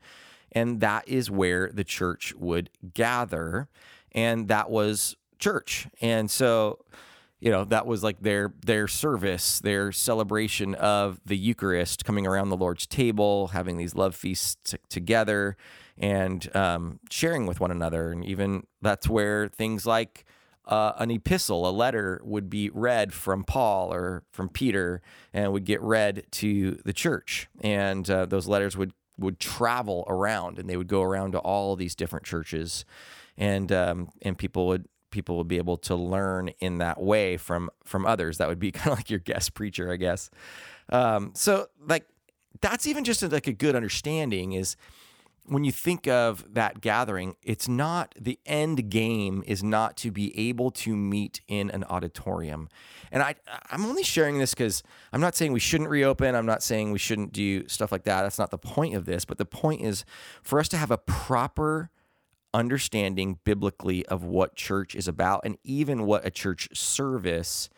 And 0.51 0.79
that 0.79 1.07
is 1.07 1.29
where 1.29 1.69
the 1.71 1.83
church 1.83 2.33
would 2.35 2.69
gather. 2.93 3.67
And 4.13 4.47
that 4.47 4.69
was 4.69 5.17
church. 5.37 5.87
And 6.01 6.31
so 6.31 6.79
you 7.45 7.51
know 7.51 7.63
that 7.63 7.85
was 7.85 8.03
like 8.03 8.19
their 8.21 8.53
their 8.65 8.87
service 8.87 9.59
their 9.59 9.91
celebration 9.91 10.75
of 10.75 11.21
the 11.25 11.37
eucharist 11.37 12.03
coming 12.03 12.25
around 12.25 12.49
the 12.49 12.57
lord's 12.57 12.87
table 12.87 13.47
having 13.49 13.77
these 13.77 13.95
love 13.95 14.15
feasts 14.15 14.71
t- 14.71 14.77
together 14.89 15.55
and 15.97 16.53
um, 16.55 16.99
sharing 17.09 17.45
with 17.45 17.59
one 17.59 17.71
another. 17.71 18.11
And 18.11 18.25
even 18.25 18.65
that's 18.81 19.07
where 19.07 19.47
things 19.47 19.85
like 19.85 20.25
uh, 20.65 20.93
an 20.97 21.11
epistle 21.11 21.69
a 21.69 21.71
letter 21.71 22.19
would 22.23 22.49
be 22.49 22.69
read 22.69 23.13
from 23.13 23.43
paul 23.43 23.93
or 23.93 24.23
from 24.31 24.49
peter 24.49 25.01
and 25.31 25.53
would 25.53 25.63
get 25.63 25.81
read 25.81 26.25
to 26.31 26.79
the 26.85 26.93
church. 26.93 27.47
And 27.61 28.09
uh, 28.09 28.25
those 28.25 28.47
letters 28.47 28.75
would 28.75 28.93
would 29.17 29.39
travel 29.39 30.03
around 30.09 30.59
and 30.59 30.69
they 30.69 30.75
would 30.75 30.87
go 30.87 31.01
around 31.01 31.31
to 31.31 31.39
all 31.39 31.75
these 31.75 31.95
different 31.95 32.25
churches. 32.25 32.83
And 33.37 33.71
um, 33.71 34.09
and 34.21 34.37
people 34.37 34.67
would 34.67 34.87
people 35.15 35.37
would 35.37 35.47
be 35.47 35.57
able 35.57 35.77
to 35.77 35.95
learn 35.95 36.49
in 36.59 36.79
that 36.79 37.01
way 37.01 37.37
from 37.37 37.69
from 37.85 38.05
others. 38.05 38.37
That 38.37 38.49
would 38.49 38.59
be 38.59 38.71
kind 38.77 38.91
of 38.91 38.99
like 38.99 39.09
your 39.09 39.19
guest 39.19 39.53
preacher, 39.53 39.91
I 39.91 39.95
guess. 39.95 40.29
Um, 40.89 41.31
so 41.33 41.67
like 41.87 42.05
that's 42.61 42.85
even 42.85 43.05
just 43.05 43.23
like 43.23 43.47
a 43.47 43.53
good 43.53 43.75
understanding 43.75 44.51
is 44.53 44.75
when 45.47 45.63
you 45.63 45.71
think 45.71 46.07
of 46.07 46.43
that 46.53 46.81
gathering, 46.81 47.35
it's 47.43 47.67
not 47.67 48.15
the 48.19 48.39
end 48.45 48.89
game 48.89 49.43
is 49.45 49.63
not 49.63 49.95
to 49.97 50.11
be 50.11 50.37
able 50.49 50.71
to 50.71 50.95
meet 50.95 51.39
in 51.47 51.69
an 51.69 51.83
auditorium. 51.85 52.67
And 53.11 53.23
I 53.23 53.35
I'm 53.71 53.85
only 53.85 54.03
sharing 54.03 54.37
this 54.37 54.53
cuz 54.53 54.83
I'm 55.13 55.21
not 55.21 55.35
saying 55.35 55.53
we 55.53 55.61
shouldn't 55.61 55.89
reopen, 55.89 56.35
I'm 56.35 56.45
not 56.45 56.61
saying 56.61 56.91
we 56.91 56.99
shouldn't 56.99 57.31
do 57.31 57.67
stuff 57.69 57.91
like 57.91 58.03
that. 58.03 58.23
That's 58.23 58.39
not 58.39 58.51
the 58.51 58.57
point 58.57 58.95
of 58.95 59.05
this, 59.05 59.23
but 59.23 59.37
the 59.37 59.45
point 59.45 59.81
is 59.81 60.03
for 60.43 60.59
us 60.59 60.67
to 60.69 60.77
have 60.77 60.91
a 60.91 60.97
proper 60.97 61.89
understanding 62.55 63.37
biblically 63.43 64.05
of 64.05 64.23
what 64.23 64.55
church 64.55 64.95
is 64.95 65.07
about 65.07 65.41
and 65.43 65.57
even 65.63 66.05
what 66.05 66.25
a 66.25 66.31
church 66.31 66.69
service 66.73 67.69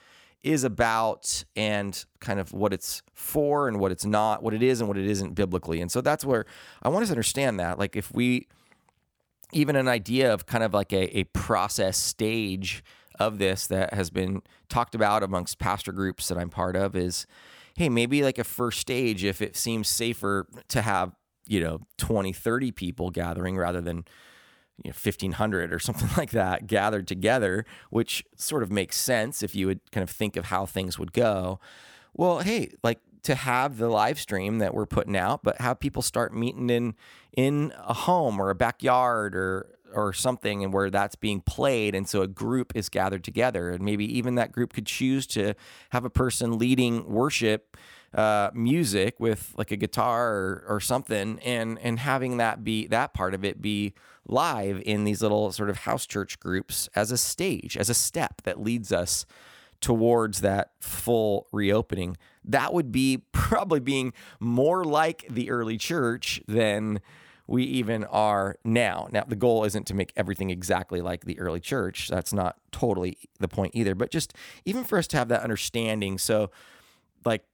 is 0.44 0.64
about 0.64 1.44
and 1.56 2.06
kind 2.20 2.40
of 2.40 2.54
what 2.54 2.72
it's 2.72 3.02
for 3.14 3.68
and 3.68 3.80
what 3.80 3.92
it's 3.92 4.06
not, 4.06 4.44
what 4.44 4.54
it 4.54 4.62
is 4.62 4.80
and 4.80 4.88
what 4.88 4.98
it 4.98 5.08
isn't 5.08 5.34
biblically. 5.34 5.82
And 5.82 5.92
so 5.92 6.00
that's 6.00 6.24
where 6.24 6.46
I 6.84 6.90
want 6.90 7.02
us 7.02 7.10
to 7.10 7.14
understand 7.14 7.60
that. 7.60 7.80
Like 7.80 7.96
if 7.96 8.14
we 8.14 8.48
even 9.52 9.76
an 9.76 9.88
idea 9.88 10.32
of 10.32 10.46
kind 10.46 10.64
of 10.64 10.74
like 10.74 10.94
a, 10.94 11.18
a 11.18 11.24
process 11.26 11.98
stage 11.98 12.84
of 13.20 13.40
this 13.40 13.66
that 13.68 13.94
has 13.96 14.12
been 14.12 14.44
talked 14.70 14.94
about 14.94 15.24
amongst 15.24 15.58
pastor 15.58 15.92
groups 15.92 16.28
that 16.28 16.38
I'm 16.38 16.50
part 16.50 16.76
of 16.76 16.96
is 16.96 17.26
hey, 17.76 17.90
maybe 17.90 18.24
like 18.24 18.40
a 18.40 18.44
first 18.44 18.80
stage 18.80 19.24
if 19.24 19.40
it 19.42 19.56
seems 19.56 19.88
safer 19.88 20.48
to 20.68 20.82
have, 20.82 21.14
you 21.46 21.60
know, 21.60 21.80
20, 21.98 22.34
30 22.34 22.72
people 22.72 23.12
gathering 23.12 23.56
rather 23.56 23.82
than 23.82 24.04
you 24.84 24.90
know, 24.90 24.96
1500 24.96 25.74
or 25.74 25.80
something 25.80 26.10
like 26.18 26.32
that 26.32 26.68
gathered 26.68 27.08
together, 27.08 27.66
which 27.90 28.26
sort 28.36 28.64
of 28.64 28.72
makes 28.72 28.98
sense 28.98 29.44
if 29.44 29.56
you 29.56 29.68
would 29.68 29.80
kind 29.92 30.04
of 30.04 30.10
think 30.10 30.36
of 30.36 30.46
how 30.46 30.66
things 30.66 30.98
would 31.00 31.14
go. 31.14 31.60
Well, 32.14 32.40
hey, 32.40 32.72
like 32.84 33.00
to 33.24 33.36
have 33.36 33.78
the 33.78 33.90
live 33.90 34.20
stream 34.20 34.60
that 34.60 34.74
we're 34.74 34.86
putting 34.86 35.16
out, 35.16 35.44
but 35.44 35.60
have 35.60 35.80
people 35.80 36.02
start 36.02 36.34
meeting 36.34 36.70
in 36.70 36.96
in 37.36 37.74
a 37.78 37.94
home 37.94 38.42
or 38.42 38.50
a 38.50 38.56
backyard 38.56 39.36
or 39.36 39.78
or 39.94 40.14
something 40.14 40.64
and 40.64 40.74
where 40.74 40.90
that's 40.90 41.16
being 41.16 41.42
played 41.42 41.96
and 41.96 42.08
so 42.08 42.22
a 42.22 42.28
group 42.28 42.74
is 42.76 42.90
gathered 42.90 43.24
together 43.24 43.70
and 43.70 43.84
maybe 43.84 44.06
even 44.18 44.36
that 44.36 44.52
group 44.52 44.74
could 44.74 44.86
choose 44.86 45.26
to 45.26 45.54
have 45.92 46.04
a 46.04 46.10
person 46.10 46.58
leading 46.58 47.10
worship 47.10 47.78
uh, 48.14 48.50
music 48.54 49.20
with 49.20 49.54
like 49.58 49.72
a 49.72 49.76
guitar 49.76 50.34
or, 50.34 50.66
or 50.68 50.80
something 50.80 51.40
and 51.44 51.78
and 51.80 52.00
having 52.00 52.38
that 52.38 52.64
be 52.64 52.88
that 52.88 53.14
part 53.14 53.34
of 53.34 53.46
it 53.46 53.62
be 53.62 53.94
live 54.28 54.82
in 54.86 55.04
these 55.04 55.22
little 55.22 55.52
sort 55.52 55.70
of 55.70 55.80
house 55.80 56.06
church 56.06 56.40
groups 56.40 56.90
as 56.96 57.12
a 57.12 57.18
stage 57.18 57.78
as 57.78 57.90
a 57.90 57.94
step 57.94 58.42
that 58.44 58.62
leads 58.62 58.92
us 58.92 59.26
towards 59.80 60.42
that 60.42 60.72
full 60.80 61.48
reopening 61.52 62.18
that 62.44 62.74
would 62.74 62.92
be 62.92 63.18
probably 63.32 63.80
being 63.80 64.14
more 64.40 64.84
like 64.84 65.26
the 65.30 65.50
early 65.50 65.78
church 65.78 66.42
than 66.48 67.00
we 67.48 67.64
even 67.64 68.04
are 68.04 68.58
now. 68.66 69.08
Now, 69.12 69.24
the 69.26 69.36
goal 69.36 69.64
isn't 69.64 69.88
to 69.88 69.94
make 69.94 70.12
everything 70.18 70.50
exactly 70.50 71.02
like 71.02 71.24
the 71.24 71.40
early 71.40 71.62
church. 71.62 72.10
That's 72.10 72.34
not 72.34 72.58
totally 72.72 73.18
the 73.40 73.48
point 73.48 73.74
either, 73.74 73.96
but 73.96 74.12
just 74.12 74.34
even 74.66 74.84
for 74.84 74.98
us 74.98 75.08
to 75.08 75.18
have 75.18 75.30
that 75.30 75.42
understanding. 75.42 76.18
So, 76.18 76.52
like, 77.24 77.46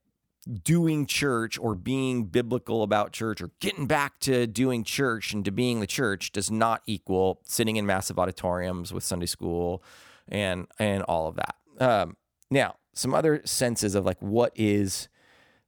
doing 0.45 1.05
church 1.05 1.57
or 1.57 1.75
being 1.75 2.25
biblical 2.25 2.83
about 2.83 3.11
church 3.11 3.41
or 3.41 3.51
getting 3.59 3.87
back 3.87 4.19
to 4.19 4.45
doing 4.45 4.83
church 4.83 5.33
and 5.33 5.45
to 5.45 5.51
being 5.51 5.79
the 5.79 5.87
church 5.87 6.31
does 6.31 6.51
not 6.51 6.81
equal 6.85 7.39
sitting 7.45 7.77
in 7.77 7.85
massive 7.85 8.19
auditoriums 8.19 8.93
with 8.93 9.03
Sunday 9.03 9.25
school 9.25 9.83
and 10.27 10.67
and 10.79 11.03
all 11.03 11.27
of 11.27 11.35
that. 11.35 11.55
Um, 11.79 12.17
now, 12.49 12.75
some 12.93 13.13
other 13.13 13.41
senses 13.45 13.95
of 13.95 14.05
like 14.05 14.21
what 14.21 14.51
is 14.55 15.07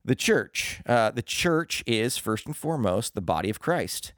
the 0.04 0.16
church. 0.16 0.82
Uh, 0.86 1.12
the 1.12 1.22
church 1.22 1.84
is 1.88 2.18
first 2.18 2.46
and 2.46 2.56
foremost 2.56 3.16
the 3.16 3.22
body 3.22 3.50
of 3.50 3.60
Christ. 3.60 4.14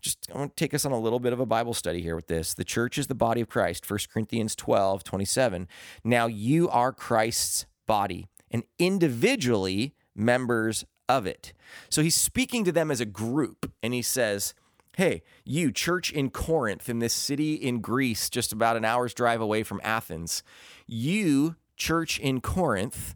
Just 0.00 0.30
I 0.32 0.38
want 0.38 0.56
to 0.56 0.64
take 0.64 0.74
us 0.74 0.84
on 0.84 0.92
a 0.92 0.98
little 0.98 1.20
bit 1.20 1.32
of 1.32 1.40
a 1.40 1.46
Bible 1.46 1.74
study 1.74 2.02
here 2.02 2.16
with 2.16 2.28
this. 2.28 2.54
The 2.54 2.64
church 2.64 2.98
is 2.98 3.08
the 3.08 3.14
body 3.14 3.40
of 3.40 3.48
Christ. 3.48 3.88
1 3.88 3.98
Corinthians 4.12 4.54
12, 4.54 5.04
27. 5.04 5.68
Now 6.04 6.26
you 6.26 6.68
are 6.68 6.92
Christ's 6.92 7.66
body, 7.86 8.26
and 8.50 8.62
individually 8.78 9.94
members 10.18 10.84
of 11.08 11.26
it. 11.26 11.52
So 11.88 12.02
he's 12.02 12.14
speaking 12.14 12.64
to 12.64 12.72
them 12.72 12.90
as 12.90 13.00
a 13.00 13.06
group, 13.06 13.70
and 13.82 13.94
he 13.94 14.02
says, 14.02 14.54
Hey, 14.96 15.22
you, 15.44 15.70
church 15.70 16.10
in 16.10 16.30
Corinth, 16.30 16.88
in 16.88 16.98
this 16.98 17.14
city 17.14 17.54
in 17.54 17.80
Greece, 17.80 18.28
just 18.28 18.52
about 18.52 18.76
an 18.76 18.84
hour's 18.84 19.14
drive 19.14 19.40
away 19.40 19.62
from 19.62 19.80
Athens, 19.84 20.42
you, 20.88 21.54
church 21.76 22.18
in 22.18 22.40
Corinth, 22.40 23.14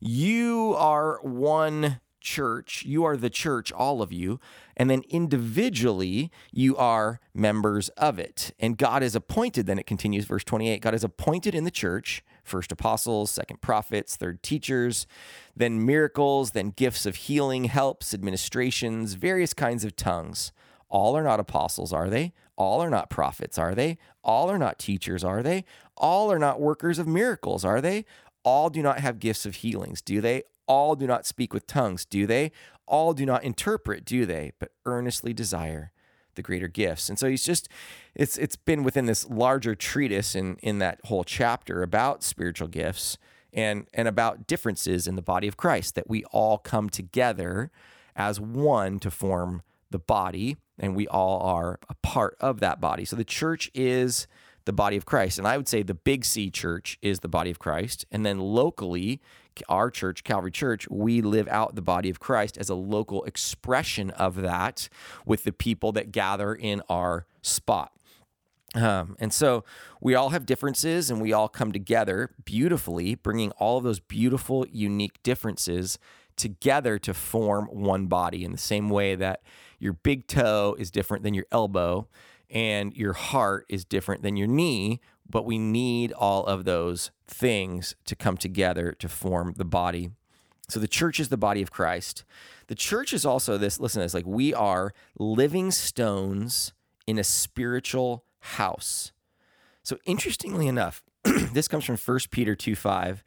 you 0.00 0.74
are 0.78 1.20
one 1.22 2.00
church. 2.20 2.84
You 2.84 3.04
are 3.04 3.16
the 3.16 3.30
church, 3.30 3.72
all 3.72 4.02
of 4.02 4.12
you. 4.12 4.40
And 4.76 4.88
then 4.88 5.02
individually, 5.08 6.30
you 6.52 6.76
are 6.76 7.20
members 7.34 7.88
of 7.90 8.18
it. 8.18 8.52
And 8.58 8.78
God 8.78 9.02
is 9.02 9.14
appointed, 9.14 9.66
then 9.66 9.78
it 9.78 9.86
continues, 9.86 10.24
verse 10.24 10.44
28 10.44 10.80
God 10.80 10.94
is 10.94 11.04
appointed 11.04 11.54
in 11.54 11.64
the 11.64 11.70
church 11.70 12.22
first 12.48 12.72
apostles, 12.72 13.30
second 13.30 13.60
prophets, 13.60 14.16
third 14.16 14.42
teachers, 14.42 15.06
then 15.54 15.84
miracles, 15.84 16.52
then 16.52 16.70
gifts 16.70 17.06
of 17.06 17.14
healing, 17.14 17.64
helps, 17.64 18.12
administrations, 18.14 19.14
various 19.14 19.54
kinds 19.54 19.84
of 19.84 19.94
tongues. 19.94 20.50
All 20.88 21.16
are 21.16 21.22
not 21.22 21.38
apostles, 21.38 21.92
are 21.92 22.08
they? 22.08 22.32
All 22.56 22.80
are 22.80 22.90
not 22.90 23.10
prophets, 23.10 23.58
are 23.58 23.74
they? 23.74 23.98
All 24.24 24.50
are 24.50 24.58
not 24.58 24.78
teachers, 24.78 25.22
are 25.22 25.42
they? 25.42 25.64
All 25.96 26.32
are 26.32 26.38
not 26.38 26.60
workers 26.60 26.98
of 26.98 27.06
miracles, 27.06 27.64
are 27.64 27.80
they? 27.80 28.04
All 28.42 28.70
do 28.70 28.82
not 28.82 29.00
have 29.00 29.20
gifts 29.20 29.44
of 29.46 29.56
healings, 29.56 30.00
do 30.00 30.20
they? 30.20 30.42
All 30.68 30.94
do 30.94 31.06
not 31.06 31.26
speak 31.26 31.52
with 31.52 31.66
tongues, 31.66 32.04
do 32.04 32.26
they? 32.26 32.52
All 32.86 33.14
do 33.14 33.26
not 33.26 33.42
interpret, 33.42 34.04
do 34.04 34.24
they? 34.24 34.52
But 34.58 34.70
earnestly 34.86 35.32
desire 35.32 35.92
the 36.38 36.42
greater 36.42 36.68
gifts. 36.68 37.08
And 37.08 37.18
so 37.18 37.28
he's 37.28 37.44
just 37.44 37.68
it's 38.14 38.38
it's 38.38 38.56
been 38.56 38.84
within 38.84 39.06
this 39.06 39.28
larger 39.28 39.74
treatise 39.74 40.34
in 40.34 40.56
in 40.62 40.78
that 40.78 41.00
whole 41.04 41.24
chapter 41.24 41.82
about 41.82 42.22
spiritual 42.22 42.68
gifts 42.68 43.18
and 43.52 43.86
and 43.92 44.08
about 44.08 44.46
differences 44.46 45.06
in 45.06 45.16
the 45.16 45.22
body 45.22 45.48
of 45.48 45.56
Christ 45.56 45.96
that 45.96 46.08
we 46.08 46.24
all 46.26 46.56
come 46.56 46.88
together 46.88 47.70
as 48.14 48.40
one 48.40 48.98
to 49.00 49.10
form 49.10 49.62
the 49.90 49.98
body 49.98 50.56
and 50.78 50.94
we 50.94 51.08
all 51.08 51.40
are 51.40 51.78
a 51.88 51.94
part 52.02 52.36
of 52.40 52.60
that 52.60 52.80
body. 52.80 53.04
So 53.04 53.16
the 53.16 53.24
church 53.24 53.70
is 53.74 54.26
the 54.68 54.72
body 54.74 54.98
of 54.98 55.06
Christ. 55.06 55.38
And 55.38 55.48
I 55.48 55.56
would 55.56 55.66
say 55.66 55.82
the 55.82 55.94
Big 55.94 56.26
C 56.26 56.50
church 56.50 56.98
is 57.00 57.20
the 57.20 57.28
body 57.28 57.50
of 57.50 57.58
Christ. 57.58 58.04
And 58.12 58.24
then 58.26 58.38
locally, 58.38 59.18
our 59.66 59.90
church, 59.90 60.24
Calvary 60.24 60.50
Church, 60.50 60.86
we 60.90 61.22
live 61.22 61.48
out 61.48 61.74
the 61.74 61.80
body 61.80 62.10
of 62.10 62.20
Christ 62.20 62.58
as 62.58 62.68
a 62.68 62.74
local 62.74 63.24
expression 63.24 64.10
of 64.10 64.36
that 64.42 64.90
with 65.24 65.44
the 65.44 65.54
people 65.54 65.90
that 65.92 66.12
gather 66.12 66.54
in 66.54 66.82
our 66.90 67.24
spot. 67.40 67.92
Um, 68.74 69.16
and 69.18 69.32
so 69.32 69.64
we 70.02 70.14
all 70.14 70.28
have 70.28 70.44
differences 70.44 71.10
and 71.10 71.18
we 71.22 71.32
all 71.32 71.48
come 71.48 71.72
together 71.72 72.34
beautifully, 72.44 73.14
bringing 73.14 73.52
all 73.52 73.78
of 73.78 73.84
those 73.84 74.00
beautiful, 74.00 74.66
unique 74.70 75.22
differences 75.22 75.98
together 76.36 76.98
to 76.98 77.14
form 77.14 77.68
one 77.72 78.06
body 78.06 78.44
in 78.44 78.52
the 78.52 78.58
same 78.58 78.90
way 78.90 79.14
that 79.14 79.40
your 79.78 79.94
big 79.94 80.26
toe 80.26 80.76
is 80.78 80.90
different 80.90 81.24
than 81.24 81.32
your 81.32 81.46
elbow 81.50 82.06
and 82.50 82.94
your 82.94 83.12
heart 83.12 83.66
is 83.68 83.84
different 83.84 84.22
than 84.22 84.36
your 84.36 84.48
knee, 84.48 85.00
but 85.28 85.44
we 85.44 85.58
need 85.58 86.12
all 86.12 86.44
of 86.46 86.64
those 86.64 87.10
things 87.26 87.94
to 88.06 88.16
come 88.16 88.36
together 88.36 88.92
to 88.92 89.08
form 89.08 89.54
the 89.56 89.64
body. 89.64 90.10
So 90.68 90.80
the 90.80 90.88
church 90.88 91.18
is 91.18 91.28
the 91.28 91.36
body 91.36 91.62
of 91.62 91.70
Christ. 91.70 92.24
The 92.66 92.74
church 92.74 93.12
is 93.12 93.24
also 93.24 93.56
this, 93.56 93.80
listen 93.80 94.00
to 94.00 94.04
this, 94.04 94.14
like 94.14 94.26
we 94.26 94.52
are 94.52 94.92
living 95.18 95.70
stones 95.70 96.72
in 97.06 97.18
a 97.18 97.24
spiritual 97.24 98.24
house. 98.40 99.12
So 99.82 99.98
interestingly 100.04 100.66
enough, 100.66 101.02
this 101.24 101.68
comes 101.68 101.84
from 101.84 101.96
1 101.96 102.18
Peter 102.30 102.54
2 102.54 102.74
5. 102.74 103.24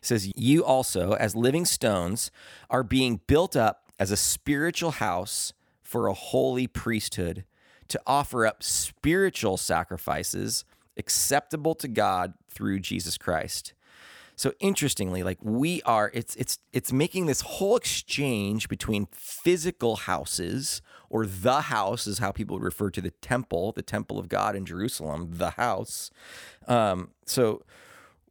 It 0.00 0.04
says, 0.04 0.32
You 0.36 0.64
also, 0.64 1.12
as 1.12 1.36
living 1.36 1.64
stones, 1.64 2.30
are 2.68 2.82
being 2.82 3.20
built 3.26 3.54
up 3.54 3.92
as 3.98 4.10
a 4.10 4.16
spiritual 4.16 4.92
house 4.92 5.52
for 5.82 6.06
a 6.06 6.14
holy 6.14 6.66
priesthood 6.66 7.44
to 7.90 8.00
offer 8.06 8.46
up 8.46 8.62
spiritual 8.62 9.56
sacrifices 9.56 10.64
acceptable 10.96 11.74
to 11.76 11.88
God 11.88 12.34
through 12.48 12.80
Jesus 12.80 13.18
Christ. 13.18 13.74
So 14.36 14.54
interestingly, 14.58 15.22
like 15.22 15.36
we 15.42 15.82
are 15.82 16.10
it's 16.14 16.34
it's 16.36 16.58
it's 16.72 16.92
making 16.92 17.26
this 17.26 17.42
whole 17.42 17.76
exchange 17.76 18.70
between 18.70 19.06
physical 19.12 19.96
houses 19.96 20.80
or 21.10 21.26
the 21.26 21.62
house 21.62 22.06
is 22.06 22.20
how 22.20 22.30
people 22.32 22.58
refer 22.58 22.88
to 22.90 23.02
the 23.02 23.10
temple, 23.10 23.72
the 23.72 23.82
temple 23.82 24.18
of 24.18 24.30
God 24.30 24.56
in 24.56 24.64
Jerusalem, 24.64 25.32
the 25.32 25.50
house. 25.50 26.10
Um, 26.66 27.10
so 27.26 27.62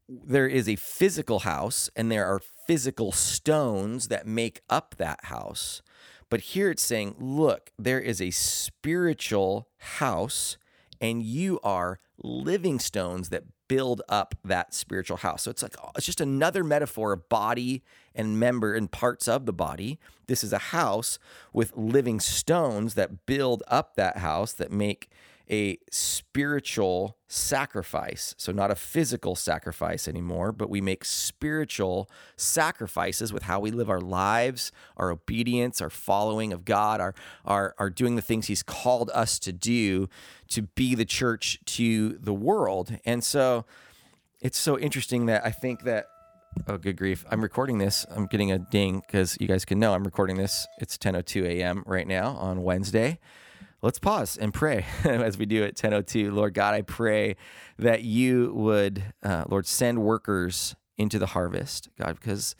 there 0.07 0.47
is 0.47 0.67
a 0.67 0.77
physical 0.77 1.39
house 1.39 1.91
and 1.95 2.11
there 2.11 2.25
are 2.25 2.41
physical 2.65 3.11
stones 3.11 4.07
that 4.07 4.25
make 4.25 4.61
up 4.67 4.95
that 4.97 5.25
house. 5.25 5.83
But 6.29 6.41
here 6.41 6.69
it's 6.69 6.83
saying, 6.83 7.15
look, 7.19 7.71
there 7.77 8.00
is 8.00 8.21
a 8.21 8.31
spiritual 8.31 9.67
house, 9.77 10.57
and 11.01 11.24
you 11.24 11.59
are 11.63 12.00
living 12.21 12.79
stones 12.79 13.29
that 13.29 13.43
build 13.67 14.01
up 14.09 14.36
that 14.43 14.74
spiritual 14.74 15.17
house. 15.17 15.43
So 15.43 15.51
it's 15.51 15.63
like 15.63 15.75
oh, 15.81 15.91
it's 15.95 16.05
just 16.05 16.19
another 16.19 16.63
metaphor 16.63 17.13
of 17.13 17.29
body 17.29 17.83
and 18.13 18.39
member 18.39 18.74
and 18.74 18.91
parts 18.91 19.27
of 19.27 19.45
the 19.45 19.53
body. 19.53 20.00
This 20.27 20.43
is 20.43 20.51
a 20.51 20.57
house 20.57 21.19
with 21.53 21.77
living 21.77 22.19
stones 22.19 22.95
that 22.95 23.25
build 23.25 23.63
up 23.67 23.95
that 23.95 24.17
house 24.17 24.51
that 24.53 24.71
make 24.71 25.09
a 25.50 25.77
spiritual 25.91 27.18
sacrifice. 27.27 28.36
So, 28.38 28.51
not 28.51 28.72
a 28.72 28.75
physical 28.75 29.36
sacrifice 29.36 30.08
anymore, 30.08 30.51
but 30.51 30.70
we 30.70 30.82
make 30.82 31.03
spiritual 31.03 32.10
sacrifices 32.36 33.34
with 33.34 33.44
how 33.44 33.60
we 33.60 33.72
live 33.72 33.89
our 33.89 34.01
lives, 34.01 34.72
our 34.98 35.12
obedience, 35.12 35.82
our 35.82 35.89
following 35.89 36.53
of 36.53 36.65
God, 36.65 37.01
our, 37.01 37.15
our, 37.46 37.75
our 37.77 37.89
doing 37.89 38.15
the 38.15 38.22
things 38.22 38.48
He's 38.48 38.63
called 38.63 39.10
us 39.13 39.39
to 39.39 39.51
do 39.51 40.08
to 40.50 40.63
be 40.63 40.96
the 40.96 41.06
church 41.06 41.60
to 41.65 42.18
the 42.20 42.34
world. 42.34 42.98
And 43.06 43.24
so, 43.24 43.65
it's 44.41 44.58
so 44.58 44.77
interesting 44.77 45.25
that 45.27 45.46
I 45.46 45.51
think 45.51 45.84
that 45.84 46.08
Oh, 46.68 46.77
good 46.77 46.98
grief. 46.98 47.25
I'm 47.29 47.41
recording 47.41 47.77
this. 47.77 48.08
I'm 48.10 48.25
getting 48.25 48.51
a 48.51 48.58
ding 48.58 49.03
because 49.06 49.38
you 49.39 49.48
guys 49.48 49.65
can 49.65 49.79
know 49.79 49.94
I'm 49.94 50.03
recording 50.03 50.36
this. 50.36 50.65
It's 50.79 50.98
10:02 50.98 51.46
a.m. 51.46 51.84
right 51.86 52.08
now 52.08 52.32
on 52.38 52.63
Wednesday 52.63 53.20
let's 53.81 54.00
pause 54.00 54.38
and 54.38 54.53
pray 54.53 54.86
as 55.03 55.38
we 55.38 55.45
do 55.45 55.63
at 55.63 55.81
1002 55.81 56.31
lord 56.31 56.53
god 56.53 56.74
i 56.74 56.81
pray 56.81 57.36
that 57.77 58.03
you 58.03 58.51
would 58.53 59.03
uh, 59.24 59.43
lord 59.48 59.65
send 59.65 60.01
workers 60.01 60.75
into 60.98 61.17
the 61.17 61.27
harvest 61.27 61.89
god 61.98 62.15
because 62.19 62.55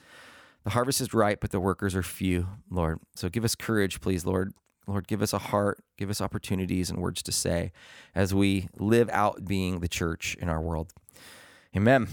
the 0.64 0.72
harvest 0.72 1.02
is 1.02 1.14
ripe 1.14 1.40
but 1.42 1.52
the 1.52 1.60
workers 1.60 1.96
are 1.96 2.04
few 2.04 2.48
lord. 2.70 3.00
So 3.16 3.30
give 3.30 3.44
us 3.44 3.56
courage 3.56 4.02
please 4.02 4.26
lord. 4.26 4.54
Lord 4.88 5.08
give 5.08 5.22
us 5.22 5.34
a 5.34 5.38
heart 5.38 5.84
give 5.98 6.10
us 6.10 6.20
opportunities 6.22 6.90
and 6.90 7.00
words 7.00 7.22
to 7.24 7.32
say 7.32 7.72
as 8.16 8.34
we 8.34 8.70
live 8.78 9.10
out 9.12 9.46
being 9.46 9.80
the 9.80 9.88
church 9.88 10.36
in 10.42 10.50
our 10.50 10.62
world. 10.62 10.94
Amen. 11.76 12.08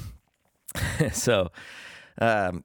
So 1.12 1.50
um, 2.20 2.64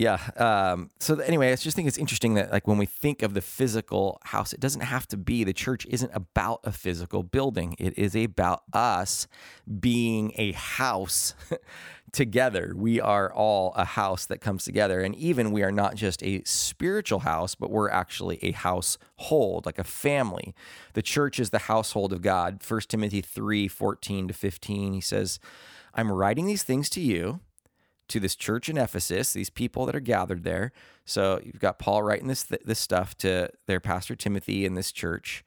yeah. 0.00 0.18
Um, 0.38 0.88
so 0.98 1.16
anyway, 1.16 1.52
I 1.52 1.56
just 1.56 1.76
think 1.76 1.86
it's 1.86 1.98
interesting 1.98 2.32
that 2.32 2.50
like 2.50 2.66
when 2.66 2.78
we 2.78 2.86
think 2.86 3.20
of 3.20 3.34
the 3.34 3.42
physical 3.42 4.18
house, 4.24 4.54
it 4.54 4.58
doesn't 4.58 4.80
have 4.80 5.06
to 5.08 5.18
be 5.18 5.44
the 5.44 5.52
church 5.52 5.84
isn't 5.90 6.10
about 6.14 6.60
a 6.64 6.72
physical 6.72 7.22
building. 7.22 7.76
It 7.78 7.98
is 7.98 8.16
about 8.16 8.62
us 8.72 9.28
being 9.78 10.32
a 10.36 10.52
house 10.52 11.34
together. 12.12 12.72
We 12.74 12.98
are 12.98 13.30
all 13.30 13.74
a 13.76 13.84
house 13.84 14.24
that 14.24 14.40
comes 14.40 14.64
together. 14.64 15.02
And 15.02 15.14
even 15.16 15.52
we 15.52 15.62
are 15.62 15.70
not 15.70 15.96
just 15.96 16.22
a 16.22 16.40
spiritual 16.46 17.18
house, 17.18 17.54
but 17.54 17.70
we're 17.70 17.90
actually 17.90 18.38
a 18.42 18.52
household, 18.52 19.66
like 19.66 19.78
a 19.78 19.84
family. 19.84 20.54
The 20.94 21.02
church 21.02 21.38
is 21.38 21.50
the 21.50 21.58
household 21.58 22.14
of 22.14 22.22
God. 22.22 22.62
1 22.66 22.80
Timothy 22.88 23.20
3 23.20 23.68
14 23.68 24.28
to 24.28 24.32
15, 24.32 24.94
he 24.94 25.02
says, 25.02 25.38
I'm 25.92 26.10
writing 26.10 26.46
these 26.46 26.62
things 26.62 26.88
to 26.90 27.02
you 27.02 27.40
to 28.10 28.20
this 28.20 28.36
church 28.36 28.68
in 28.68 28.76
Ephesus, 28.76 29.32
these 29.32 29.50
people 29.50 29.86
that 29.86 29.96
are 29.96 30.00
gathered 30.00 30.44
there. 30.44 30.72
So 31.04 31.40
you've 31.42 31.60
got 31.60 31.78
Paul 31.78 32.02
writing 32.02 32.28
this 32.28 32.42
this 32.42 32.78
stuff 32.78 33.16
to 33.18 33.50
their 33.66 33.80
pastor 33.80 34.14
Timothy 34.14 34.64
in 34.64 34.74
this 34.74 34.92
church. 34.92 35.44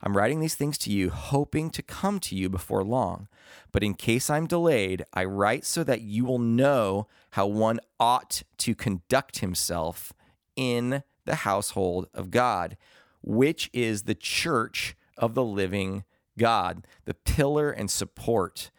I'm 0.00 0.16
writing 0.16 0.40
these 0.40 0.54
things 0.54 0.78
to 0.78 0.92
you, 0.92 1.10
hoping 1.10 1.70
to 1.70 1.82
come 1.82 2.20
to 2.20 2.36
you 2.36 2.48
before 2.48 2.84
long. 2.84 3.26
But 3.72 3.82
in 3.82 3.94
case 3.94 4.30
I'm 4.30 4.46
delayed, 4.46 5.04
I 5.12 5.24
write 5.24 5.64
so 5.64 5.82
that 5.84 6.02
you 6.02 6.24
will 6.24 6.38
know 6.38 7.08
how 7.30 7.46
one 7.46 7.80
ought 7.98 8.42
to 8.58 8.74
conduct 8.74 9.40
himself 9.40 10.12
in 10.54 11.02
the 11.24 11.36
household 11.36 12.08
of 12.14 12.30
God, 12.30 12.76
which 13.22 13.70
is 13.72 14.04
the 14.04 14.14
church 14.14 14.96
of 15.16 15.34
the 15.34 15.44
living 15.44 16.04
God, 16.38 16.86
the 17.04 17.14
pillar 17.14 17.70
and 17.70 17.90
support 17.90 18.70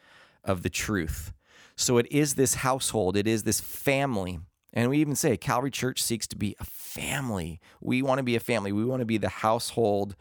of 0.44 0.64
the 0.64 0.70
truth. 0.70 1.34
So 1.80 1.98
it 1.98 2.08
is 2.12 2.36
this 2.36 2.56
household, 2.56 3.16
it 3.16 3.26
is 3.26 3.44
this 3.44 3.62
family. 3.62 4.40
And 4.74 4.90
we 4.90 5.00
even 5.00 5.16
say 5.16 5.38
Calvary 5.38 5.72
Church 5.72 6.04
seeks 6.04 6.28
to 6.28 6.36
be 6.36 6.54
a 6.60 6.66
family. 6.66 7.62
We 7.80 8.02
want 8.02 8.20
to 8.20 8.24
be 8.24 8.36
a 8.36 8.42
family. 8.42 8.74
We 8.74 8.84
want 8.84 9.00
to 9.00 9.06
be 9.06 9.18
the 9.18 9.30
household 9.30 10.18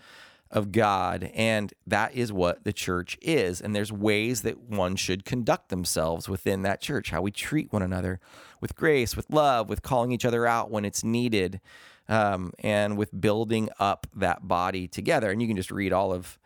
of 0.52 0.70
God. 0.70 1.32
And 1.34 1.74
that 1.84 2.14
is 2.14 2.32
what 2.32 2.62
the 2.62 2.72
church 2.72 3.18
is. 3.20 3.60
And 3.60 3.74
there's 3.74 3.92
ways 3.92 4.42
that 4.42 4.60
one 4.60 4.94
should 4.94 5.24
conduct 5.24 5.68
themselves 5.68 6.28
within 6.28 6.62
that 6.62 6.80
church, 6.80 7.10
how 7.10 7.22
we 7.22 7.32
treat 7.32 7.72
one 7.72 7.82
another 7.82 8.20
with 8.60 8.76
grace, 8.76 9.16
with 9.16 9.28
love, 9.28 9.68
with 9.68 9.82
calling 9.82 10.12
each 10.12 10.24
other 10.24 10.46
out 10.46 10.70
when 10.70 10.84
it's 10.84 11.02
needed, 11.02 11.60
um, 12.08 12.52
and 12.60 12.96
with 12.96 13.20
building 13.20 13.68
up 13.80 14.06
that 14.14 14.46
body 14.46 14.86
together. 14.86 15.30
And 15.30 15.42
you 15.42 15.48
can 15.48 15.56
just 15.56 15.72
read 15.72 15.92
all 15.92 16.12
of 16.12 16.38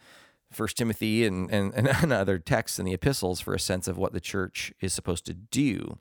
First 0.54 0.76
Timothy 0.76 1.26
and, 1.26 1.50
and, 1.50 1.74
and 1.74 2.12
other 2.12 2.38
texts 2.38 2.78
in 2.78 2.84
the 2.84 2.94
epistles 2.94 3.40
for 3.40 3.54
a 3.54 3.60
sense 3.60 3.88
of 3.88 3.98
what 3.98 4.12
the 4.12 4.20
church 4.20 4.72
is 4.80 4.92
supposed 4.92 5.26
to 5.26 5.34
do. 5.34 5.98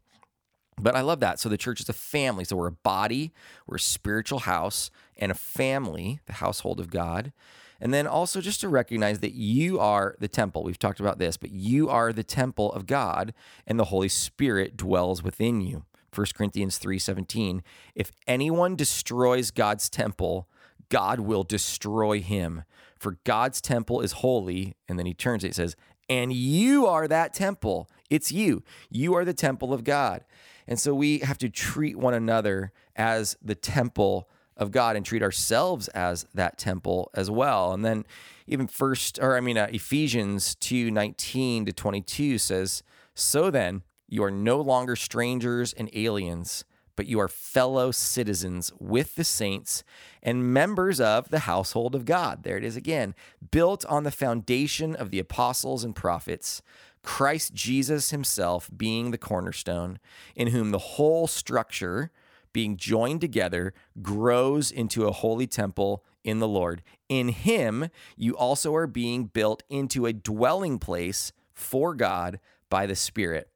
But 0.77 0.95
I 0.95 1.01
love 1.01 1.19
that. 1.19 1.39
So 1.39 1.49
the 1.49 1.57
church 1.57 1.79
is 1.79 1.89
a 1.89 1.93
family. 1.93 2.43
So 2.43 2.55
we're 2.55 2.67
a 2.67 2.71
body, 2.71 3.33
we're 3.67 3.75
a 3.75 3.79
spiritual 3.79 4.39
house, 4.39 4.89
and 5.17 5.31
a 5.31 5.35
family, 5.35 6.19
the 6.25 6.33
household 6.33 6.79
of 6.79 6.89
God. 6.89 7.33
And 7.79 7.93
then 7.93 8.05
also 8.05 8.41
just 8.41 8.61
to 8.61 8.69
recognize 8.69 9.19
that 9.19 9.33
you 9.33 9.79
are 9.79 10.15
the 10.19 10.27
temple. 10.27 10.63
We've 10.63 10.77
talked 10.77 10.99
about 10.99 11.17
this, 11.17 11.35
but 11.35 11.51
you 11.51 11.89
are 11.89 12.13
the 12.13 12.23
temple 12.23 12.71
of 12.73 12.85
God, 12.85 13.33
and 13.65 13.79
the 13.79 13.85
Holy 13.85 14.09
Spirit 14.09 14.77
dwells 14.77 15.23
within 15.23 15.61
you. 15.61 15.85
1 16.13 16.27
Corinthians 16.35 16.77
3:17 16.77 17.63
If 17.95 18.11
anyone 18.27 18.75
destroys 18.75 19.49
God's 19.49 19.89
temple, 19.89 20.47
God 20.89 21.21
will 21.21 21.43
destroy 21.43 22.19
him. 22.21 22.63
For 23.01 23.17
God's 23.23 23.61
temple 23.61 24.01
is 24.01 24.11
holy. 24.11 24.75
And 24.87 24.99
then 24.99 25.07
he 25.07 25.15
turns 25.15 25.43
it, 25.43 25.47
he 25.47 25.53
says, 25.53 25.75
and 26.07 26.31
you 26.31 26.85
are 26.85 27.07
that 27.07 27.33
temple. 27.33 27.89
It's 28.11 28.31
you. 28.31 28.61
You 28.91 29.15
are 29.15 29.25
the 29.25 29.33
temple 29.33 29.73
of 29.73 29.83
God. 29.83 30.23
And 30.67 30.79
so 30.79 30.93
we 30.93 31.19
have 31.19 31.39
to 31.39 31.49
treat 31.49 31.97
one 31.97 32.13
another 32.13 32.71
as 32.95 33.35
the 33.41 33.55
temple 33.55 34.29
of 34.55 34.69
God 34.69 34.95
and 34.95 35.03
treat 35.03 35.23
ourselves 35.23 35.87
as 35.89 36.27
that 36.35 36.59
temple 36.59 37.09
as 37.15 37.31
well. 37.31 37.73
And 37.73 37.83
then 37.83 38.05
even 38.45 38.67
first, 38.67 39.17
or 39.19 39.35
I 39.35 39.39
mean, 39.39 39.57
uh, 39.57 39.67
Ephesians 39.71 40.53
2 40.55 40.91
19 40.91 41.65
to 41.65 41.73
22 41.73 42.37
says, 42.37 42.83
So 43.15 43.49
then, 43.49 43.81
you 44.07 44.23
are 44.23 44.29
no 44.29 44.61
longer 44.61 44.95
strangers 44.95 45.73
and 45.73 45.89
aliens 45.93 46.65
but 47.01 47.07
you 47.07 47.19
are 47.19 47.27
fellow 47.27 47.89
citizens 47.89 48.71
with 48.77 49.15
the 49.15 49.23
saints 49.23 49.83
and 50.21 50.53
members 50.53 51.01
of 51.01 51.29
the 51.29 51.39
household 51.39 51.95
of 51.95 52.05
God. 52.05 52.43
There 52.43 52.57
it 52.57 52.63
is 52.63 52.75
again, 52.75 53.15
built 53.49 53.83
on 53.85 54.03
the 54.03 54.11
foundation 54.11 54.95
of 54.95 55.09
the 55.09 55.17
apostles 55.17 55.83
and 55.83 55.95
prophets, 55.95 56.61
Christ 57.01 57.55
Jesus 57.55 58.11
himself 58.11 58.69
being 58.77 59.09
the 59.09 59.17
cornerstone, 59.17 59.97
in 60.35 60.49
whom 60.49 60.69
the 60.69 60.77
whole 60.77 61.25
structure, 61.25 62.11
being 62.53 62.77
joined 62.77 63.21
together, 63.21 63.73
grows 64.03 64.69
into 64.69 65.07
a 65.07 65.11
holy 65.11 65.47
temple 65.47 66.03
in 66.23 66.37
the 66.37 66.47
Lord. 66.47 66.83
In 67.09 67.29
him, 67.29 67.89
you 68.15 68.37
also 68.37 68.75
are 68.75 68.85
being 68.85 69.25
built 69.25 69.63
into 69.69 70.05
a 70.05 70.13
dwelling 70.13 70.77
place 70.77 71.31
for 71.51 71.95
God 71.95 72.39
by 72.69 72.85
the 72.85 72.95
Spirit. 72.95 73.49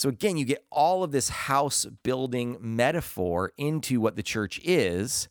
So 0.00 0.08
again, 0.08 0.38
you 0.38 0.46
get 0.46 0.64
all 0.72 1.04
of 1.04 1.12
this 1.12 1.28
house 1.28 1.84
building 1.84 2.56
metaphor 2.58 3.52
into 3.58 4.00
what 4.00 4.16
the 4.16 4.22
church 4.22 4.58
is, 4.64 5.28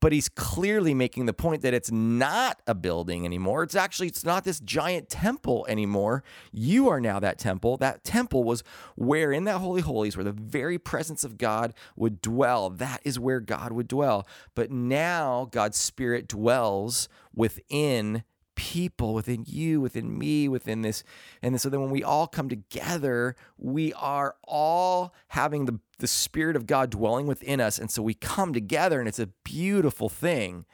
but 0.00 0.10
he's 0.10 0.28
clearly 0.28 0.92
making 0.92 1.26
the 1.26 1.32
point 1.32 1.62
that 1.62 1.72
it's 1.72 1.92
not 1.92 2.60
a 2.66 2.74
building 2.74 3.24
anymore. 3.24 3.62
It's 3.62 3.76
actually 3.76 4.08
it's 4.08 4.24
not 4.24 4.42
this 4.42 4.58
giant 4.58 5.08
temple 5.08 5.64
anymore. 5.68 6.24
You 6.50 6.88
are 6.88 7.00
now 7.00 7.20
that 7.20 7.38
temple. 7.38 7.76
That 7.76 8.02
temple 8.02 8.42
was 8.42 8.64
where 8.96 9.30
in 9.30 9.44
that 9.44 9.58
holy 9.58 9.82
holies 9.82 10.16
where 10.16 10.24
the 10.24 10.32
very 10.32 10.80
presence 10.80 11.22
of 11.22 11.38
God 11.38 11.72
would 11.94 12.20
dwell. 12.20 12.70
That 12.70 13.02
is 13.04 13.20
where 13.20 13.38
God 13.38 13.70
would 13.70 13.86
dwell. 13.86 14.26
But 14.56 14.72
now 14.72 15.46
God's 15.52 15.78
spirit 15.78 16.26
dwells 16.26 17.08
within 17.32 18.24
people 18.62 19.12
within 19.12 19.44
you, 19.44 19.80
within 19.80 20.16
me, 20.16 20.46
within 20.46 20.82
this. 20.82 21.02
And 21.42 21.60
so 21.60 21.68
then 21.68 21.80
when 21.80 21.90
we 21.90 22.04
all 22.04 22.28
come 22.28 22.48
together, 22.48 23.34
we 23.58 23.92
are 23.94 24.36
all 24.44 25.12
having 25.28 25.64
the, 25.64 25.80
the 25.98 26.06
Spirit 26.06 26.54
of 26.54 26.68
God 26.68 26.90
dwelling 26.90 27.26
within 27.26 27.60
us. 27.60 27.76
And 27.76 27.90
so 27.90 28.02
we 28.02 28.14
come 28.14 28.52
together 28.52 29.00
and 29.00 29.08
it's 29.08 29.18
a 29.18 29.26
beautiful 29.42 30.08
thing. 30.08 30.64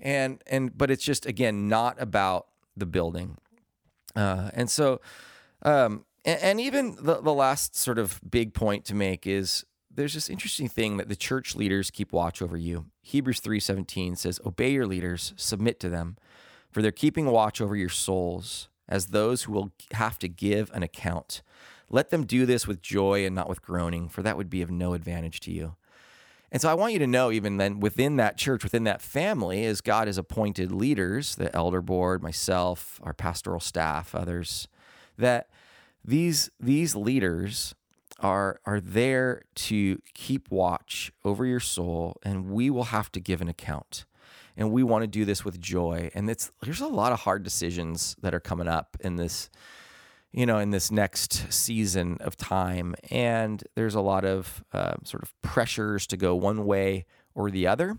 And, 0.00 0.42
and, 0.48 0.76
but 0.76 0.90
it's 0.90 1.04
just, 1.04 1.26
again, 1.26 1.68
not 1.68 1.94
about 2.02 2.48
the 2.76 2.86
building. 2.86 3.36
Uh, 4.16 4.50
and 4.52 4.68
so, 4.68 5.00
um, 5.62 6.06
and, 6.24 6.40
and 6.42 6.60
even 6.60 6.96
the, 7.00 7.20
the 7.20 7.32
last 7.32 7.76
sort 7.76 8.00
of 8.00 8.20
big 8.28 8.52
point 8.52 8.84
to 8.86 8.96
make 8.96 9.28
is 9.28 9.64
there's 9.88 10.14
this 10.14 10.28
interesting 10.28 10.68
thing 10.68 10.96
that 10.96 11.08
the 11.08 11.14
church 11.14 11.54
leaders 11.54 11.92
keep 11.92 12.12
watch 12.12 12.42
over 12.42 12.56
you. 12.56 12.86
Hebrews 13.02 13.40
3:17 13.40 14.16
says, 14.16 14.40
"Obey 14.46 14.70
your 14.70 14.86
leaders, 14.86 15.34
submit 15.36 15.80
to 15.80 15.88
them, 15.88 16.16
for 16.70 16.82
they're 16.82 16.92
keeping 16.92 17.26
watch 17.26 17.60
over 17.60 17.76
your 17.76 17.88
souls 17.88 18.68
as 18.88 19.08
those 19.08 19.42
who 19.42 19.52
will 19.52 19.72
have 19.92 20.18
to 20.18 20.28
give 20.28 20.70
an 20.72 20.82
account. 20.82 21.42
Let 21.90 22.10
them 22.10 22.26
do 22.26 22.46
this 22.46 22.66
with 22.66 22.82
joy 22.82 23.24
and 23.24 23.34
not 23.34 23.48
with 23.48 23.62
groaning, 23.62 24.08
for 24.08 24.22
that 24.22 24.36
would 24.36 24.50
be 24.50 24.62
of 24.62 24.70
no 24.70 24.92
advantage 24.92 25.40
to 25.40 25.52
you. 25.52 25.76
And 26.50 26.62
so 26.62 26.70
I 26.70 26.74
want 26.74 26.94
you 26.94 26.98
to 27.00 27.06
know, 27.06 27.30
even 27.30 27.58
then, 27.58 27.78
within 27.78 28.16
that 28.16 28.38
church, 28.38 28.64
within 28.64 28.84
that 28.84 29.02
family, 29.02 29.66
as 29.66 29.82
God 29.82 30.06
has 30.06 30.16
appointed 30.16 30.72
leaders, 30.72 31.34
the 31.34 31.54
elder 31.54 31.82
board, 31.82 32.22
myself, 32.22 33.00
our 33.02 33.12
pastoral 33.12 33.60
staff, 33.60 34.14
others, 34.14 34.66
that 35.18 35.48
these 36.04 36.50
these 36.58 36.94
leaders 36.96 37.74
are 38.20 38.60
are 38.64 38.80
there 38.80 39.42
to 39.54 40.00
keep 40.14 40.50
watch 40.50 41.12
over 41.24 41.44
your 41.44 41.60
soul 41.60 42.16
and 42.22 42.50
we 42.50 42.70
will 42.70 42.84
have 42.84 43.12
to 43.12 43.20
give 43.20 43.40
an 43.40 43.48
account 43.48 44.04
and 44.58 44.70
we 44.72 44.82
want 44.82 45.02
to 45.04 45.06
do 45.06 45.24
this 45.24 45.44
with 45.44 45.60
joy. 45.60 46.10
And 46.14 46.28
it's 46.28 46.52
there's 46.62 46.82
a 46.82 46.88
lot 46.88 47.12
of 47.12 47.20
hard 47.20 47.42
decisions 47.42 48.14
that 48.20 48.34
are 48.34 48.40
coming 48.40 48.68
up 48.68 48.96
in 49.00 49.16
this 49.16 49.48
you 50.32 50.44
know 50.44 50.58
in 50.58 50.70
this 50.70 50.90
next 50.90 51.50
season 51.50 52.18
of 52.20 52.36
time. 52.36 52.94
And 53.10 53.64
there's 53.74 53.94
a 53.94 54.02
lot 54.02 54.26
of 54.26 54.62
uh, 54.72 54.96
sort 55.04 55.22
of 55.22 55.32
pressures 55.40 56.06
to 56.08 56.18
go 56.18 56.34
one 56.34 56.66
way 56.66 57.06
or 57.34 57.50
the 57.50 57.66
other. 57.66 57.96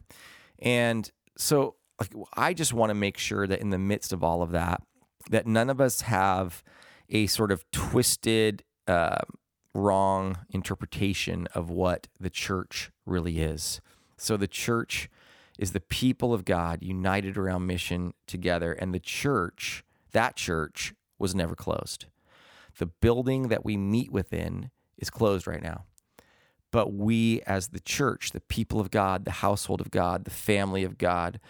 And 0.59 1.09
so 1.37 1.75
like 1.99 2.11
i 2.35 2.53
just 2.53 2.73
want 2.73 2.89
to 2.89 2.93
make 2.93 3.17
sure 3.17 3.45
that 3.47 3.59
in 3.59 3.71
the 3.71 3.77
midst 3.77 4.13
of 4.13 4.23
all 4.23 4.41
of 4.41 4.51
that 4.51 4.81
that 5.29 5.45
none 5.45 5.69
of 5.69 5.81
us 5.81 6.01
have 6.01 6.63
a 7.09 7.27
sort 7.27 7.51
of 7.51 7.69
twisted 7.71 8.63
uh, 8.87 9.19
wrong 9.73 10.37
interpretation 10.49 11.47
of 11.53 11.69
what 11.69 12.07
the 12.19 12.29
church 12.29 12.91
really 13.05 13.39
is. 13.39 13.81
So 14.17 14.37
the 14.37 14.47
church 14.47 15.09
is 15.59 15.73
the 15.73 15.81
people 15.81 16.33
of 16.33 16.45
God 16.45 16.81
united 16.81 17.37
around 17.37 17.67
mission 17.67 18.13
together, 18.25 18.71
and 18.71 18.93
the 18.93 18.99
church, 18.99 19.83
that 20.13 20.37
church, 20.37 20.93
was 21.19 21.35
never 21.35 21.53
closed. 21.53 22.05
The 22.77 22.85
building 22.85 23.49
that 23.49 23.65
we 23.65 23.75
meet 23.75 24.09
within 24.09 24.71
is 24.97 25.09
closed 25.09 25.45
right 25.45 25.61
now. 25.61 25.83
But 26.71 26.93
we, 26.93 27.41
as 27.41 27.67
the 27.67 27.81
church, 27.81 28.31
the 28.31 28.39
people 28.39 28.79
of 28.79 28.89
God, 28.89 29.25
the 29.25 29.31
household 29.31 29.81
of 29.81 29.91
God, 29.91 30.23
the 30.23 30.31
family 30.31 30.85
of 30.85 30.97
God, 30.97 31.41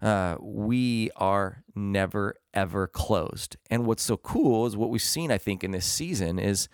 uh, 0.00 0.36
we 0.40 1.10
are 1.14 1.62
never, 1.76 2.34
ever 2.52 2.88
closed. 2.88 3.56
And 3.70 3.86
what's 3.86 4.02
so 4.02 4.16
cool 4.16 4.66
is 4.66 4.76
what 4.76 4.90
we've 4.90 5.00
seen, 5.00 5.30
I 5.30 5.38
think, 5.38 5.62
in 5.62 5.70
this 5.70 5.86
season 5.86 6.40
is 6.40 6.68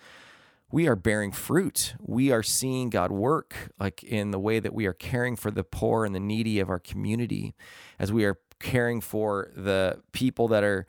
we 0.71 0.87
are 0.87 0.95
bearing 0.95 1.31
fruit. 1.31 1.95
We 1.99 2.31
are 2.31 2.43
seeing 2.43 2.89
God 2.89 3.11
work, 3.11 3.71
like 3.79 4.03
in 4.03 4.31
the 4.31 4.39
way 4.39 4.59
that 4.59 4.73
we 4.73 4.85
are 4.85 4.93
caring 4.93 5.35
for 5.35 5.51
the 5.51 5.63
poor 5.63 6.05
and 6.05 6.13
the 6.13 6.19
needy 6.19 6.59
of 6.59 6.69
our 6.69 6.79
community, 6.79 7.55
as 7.97 8.13
we 8.13 8.25
are 8.25 8.39
caring 8.59 9.01
for 9.01 9.51
the 9.55 10.01
people 10.11 10.47
that 10.49 10.63
are 10.63 10.85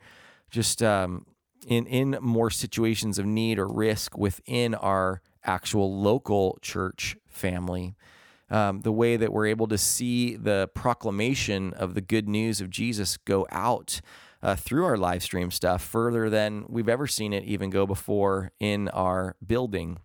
just 0.49 0.83
um, 0.83 1.25
in 1.65 1.85
in 1.87 2.17
more 2.21 2.49
situations 2.49 3.17
of 3.17 3.25
need 3.25 3.57
or 3.57 3.67
risk 3.67 4.17
within 4.17 4.75
our 4.75 5.21
actual 5.43 5.99
local 5.99 6.59
church 6.61 7.17
family. 7.27 7.95
Um, 8.51 8.81
the 8.81 8.91
way 8.91 9.15
that 9.15 9.31
we're 9.31 9.47
able 9.47 9.67
to 9.67 9.77
see 9.77 10.35
the 10.35 10.69
proclamation 10.75 11.73
of 11.73 11.93
the 11.93 12.01
good 12.01 12.27
news 12.27 12.59
of 12.59 12.69
Jesus 12.69 13.15
go 13.15 13.47
out 13.49 14.01
uh, 14.43 14.55
through 14.55 14.85
our 14.85 14.97
live 14.97 15.23
stream 15.23 15.51
stuff 15.51 15.81
further 15.81 16.29
than 16.29 16.65
we've 16.67 16.89
ever 16.89 17.07
seen 17.07 17.31
it 17.31 17.45
even 17.45 17.69
go 17.69 17.87
before 17.87 18.51
in 18.59 18.89
our 18.89 19.37
building. 19.45 19.99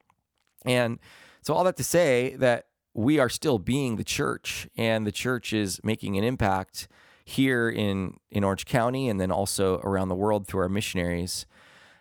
And 0.65 1.01
so, 1.43 1.55
all 1.55 1.65
that 1.65 1.77
to 1.77 1.85
say 1.85 2.37
that 2.39 2.67
we 2.95 3.19
are 3.19 3.29
still 3.29 3.59
being 3.59 3.97
the 3.97 4.05
church, 4.05 4.69
and 4.77 5.07
the 5.07 5.13
church 5.13 5.53
is 5.53 5.81
making 5.85 6.17
an 6.17 6.25
impact 6.25 6.89
here 7.25 7.69
in, 7.69 8.17
in 8.31 8.45
Orange 8.45 8.65
County 8.65 9.09
and 9.09 9.21
then 9.21 9.31
also 9.31 9.79
around 9.81 10.09
the 10.09 10.15
world 10.15 10.47
through 10.47 10.61
our 10.61 10.69
missionaries. 10.69 11.45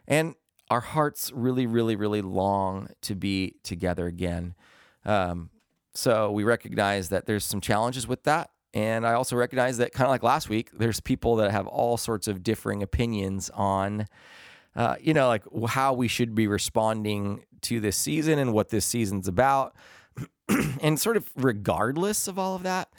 And 0.08 0.36
our 0.70 0.80
hearts 0.80 1.32
really, 1.34 1.66
really, 1.66 1.96
really 1.96 2.22
long 2.22 2.90
to 3.02 3.16
be 3.16 3.56
together 3.64 4.08
again. 4.08 4.56
Um, 5.04 5.50
so 5.96 6.32
we 6.32 6.44
recognize 6.44 7.10
that 7.10 7.26
there's 7.26 7.44
some 7.44 7.62
challenges 7.62 8.08
with 8.08 8.24
that. 8.24 8.52
And 8.74 9.08
I 9.08 9.14
also 9.14 9.38
recognize 9.38 9.78
that, 9.78 9.94
kind 9.94 10.06
of 10.06 10.12
like 10.12 10.22
last 10.22 10.50
week, 10.50 10.70
there's 10.74 11.00
people 11.00 11.38
that 11.38 11.52
have 11.52 11.66
all 11.66 11.96
sorts 11.96 12.28
of 12.28 12.44
differing 12.44 12.84
opinions 12.84 13.50
on, 13.52 14.06
uh, 14.76 14.96
you 15.00 15.14
know, 15.14 15.28
like 15.28 15.44
how 15.70 15.94
we 15.94 16.10
should 16.10 16.36
be 16.36 16.46
responding 16.46 17.46
to 17.62 17.80
this 17.80 17.96
season 17.96 18.38
and 18.38 18.52
what 18.52 18.70
this 18.70 18.86
season's 18.86 19.30
about. 19.30 19.74
and 20.82 21.00
sort 21.00 21.16
of 21.16 21.32
regardless 21.38 22.28
of 22.28 22.38
all 22.38 22.56
of 22.56 22.64
that, 22.64 22.90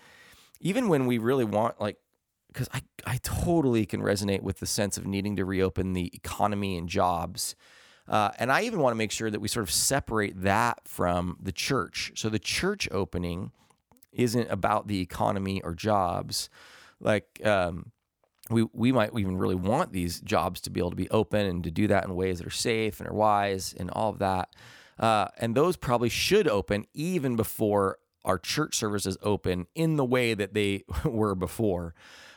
even 0.60 0.88
when 0.88 1.06
we 1.06 1.18
really 1.18 1.44
want, 1.44 1.78
like, 1.78 1.98
because 2.48 2.68
I, 2.72 2.80
I 3.06 3.18
totally 3.22 3.84
can 3.84 4.00
resonate 4.00 4.40
with 4.40 4.60
the 4.60 4.66
sense 4.66 4.96
of 4.96 5.06
needing 5.06 5.36
to 5.36 5.44
reopen 5.44 5.92
the 5.92 6.10
economy 6.14 6.78
and 6.78 6.88
jobs. 6.88 7.54
Uh, 8.08 8.30
and 8.38 8.52
I 8.52 8.62
even 8.62 8.80
want 8.80 8.92
to 8.92 8.96
make 8.96 9.10
sure 9.10 9.30
that 9.30 9.40
we 9.40 9.48
sort 9.48 9.64
of 9.64 9.70
separate 9.70 10.42
that 10.42 10.80
from 10.84 11.36
the 11.40 11.52
church. 11.52 12.12
So 12.14 12.28
the 12.28 12.38
church 12.38 12.88
opening 12.92 13.50
isn't 14.12 14.50
about 14.50 14.86
the 14.86 15.00
economy 15.00 15.60
or 15.62 15.74
jobs. 15.74 16.48
Like 17.00 17.40
um, 17.44 17.92
we 18.50 18.66
we 18.72 18.92
might 18.92 19.10
even 19.16 19.36
really 19.36 19.54
want 19.54 19.92
these 19.92 20.20
jobs 20.20 20.60
to 20.62 20.70
be 20.70 20.80
able 20.80 20.90
to 20.90 20.96
be 20.96 21.10
open 21.10 21.46
and 21.46 21.64
to 21.64 21.70
do 21.70 21.86
that 21.88 22.04
in 22.04 22.14
ways 22.14 22.38
that 22.38 22.46
are 22.46 22.50
safe 22.50 23.00
and 23.00 23.08
are 23.08 23.14
wise 23.14 23.74
and 23.78 23.90
all 23.90 24.10
of 24.10 24.18
that. 24.18 24.50
Uh, 24.98 25.28
and 25.38 25.54
those 25.54 25.76
probably 25.76 26.08
should 26.08 26.48
open 26.48 26.86
even 26.94 27.36
before 27.36 27.98
our 28.24 28.38
church 28.38 28.76
services 28.76 29.16
open 29.22 29.66
in 29.74 29.96
the 29.96 30.04
way 30.04 30.34
that 30.34 30.54
they 30.54 30.84
were 31.04 31.34
before. 31.34 31.94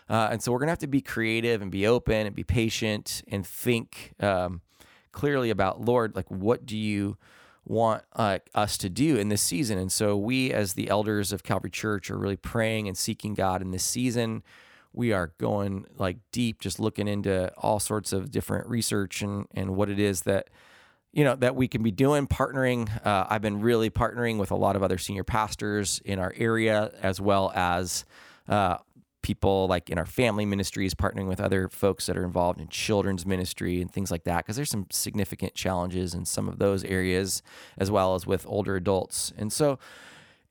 Uh, 0.10 0.30
and 0.32 0.42
so 0.42 0.52
we're 0.52 0.60
gonna 0.60 0.72
have 0.72 0.80
to 0.80 0.88
be 0.88 1.02
creative 1.02 1.62
and 1.62 1.72
be 1.72 1.86
open 1.86 2.26
and 2.26 2.36
be 2.36 2.44
patient 2.44 3.22
and 3.28 3.46
think 3.46 4.14
um, 4.20 4.62
clearly 5.12 5.50
about 5.50 5.82
Lord, 5.82 6.16
like 6.16 6.30
what 6.30 6.66
do 6.66 6.78
you 6.78 7.18
want 7.66 8.04
uh, 8.14 8.40
us 8.56 8.78
to 8.80 8.90
do 8.90 9.16
in 9.16 9.30
this 9.30 9.42
season. 9.42 9.78
And 9.78 9.92
so 9.92 10.18
we, 10.18 10.52
as 10.52 10.74
the 10.74 10.90
elders 10.90 11.32
of 11.32 11.44
Calvary 11.44 11.70
Church, 11.70 12.10
are 12.10 12.18
really 12.18 12.36
praying 12.36 12.88
and 12.88 12.98
seeking 12.98 13.36
God 13.36 13.62
in 13.62 13.72
this 13.72 13.84
season. 13.84 14.44
We 14.92 15.14
are 15.14 15.34
going 15.38 15.86
like 15.98 16.18
deep, 16.32 16.60
just 16.60 16.80
looking 16.80 17.08
into 17.08 17.54
all 17.58 17.80
sorts 17.80 18.12
of 18.12 18.32
different 18.32 18.68
research 18.68 19.22
and 19.22 19.46
and 19.54 19.76
what 19.76 19.90
it 19.90 20.00
is 20.00 20.24
that 20.24 20.50
you 21.14 21.24
know 21.24 21.36
that 21.36 21.56
we 21.56 21.68
can 21.68 21.84
be 21.84 21.92
doing 21.92 22.28
partnering 22.28 22.88
uh, 23.06 23.26
i've 23.30 23.42
been 23.42 23.62
really 23.62 23.90
partnering 23.90 24.38
with 24.38 24.52
a 24.52 24.56
lot 24.56 24.76
of 24.76 24.84
other 24.84 25.00
senior 25.00 25.24
pastors 25.24 26.00
in 26.06 26.20
our 26.20 26.34
area 26.38 26.92
as 27.02 27.20
well 27.20 27.52
as 27.56 28.06
uh, 28.48 28.78
people 29.30 29.68
like 29.68 29.92
in 29.92 30.00
our 30.00 30.08
family 30.08 30.44
ministries, 30.44 30.96
partnering 30.96 31.28
with 31.28 31.40
other 31.40 31.70
folks 31.70 32.08
that 32.08 32.18
are 32.18 32.24
involved 32.24 32.60
in 32.60 32.68
children's 32.68 33.28
ministry 33.28 33.80
and 33.80 33.94
things 33.94 34.10
like 34.10 34.24
that, 34.24 34.38
because 34.38 34.56
there's 34.56 34.72
some 34.72 34.88
significant 34.90 35.54
challenges 35.54 36.16
in 36.16 36.26
some 36.26 36.50
of 36.50 36.58
those 36.58 36.84
areas, 36.84 37.44
as 37.78 37.92
well 37.92 38.16
as 38.16 38.26
with 38.26 38.44
older 38.48 38.76
adults. 38.76 39.32
And 39.38 39.54
so, 39.54 39.78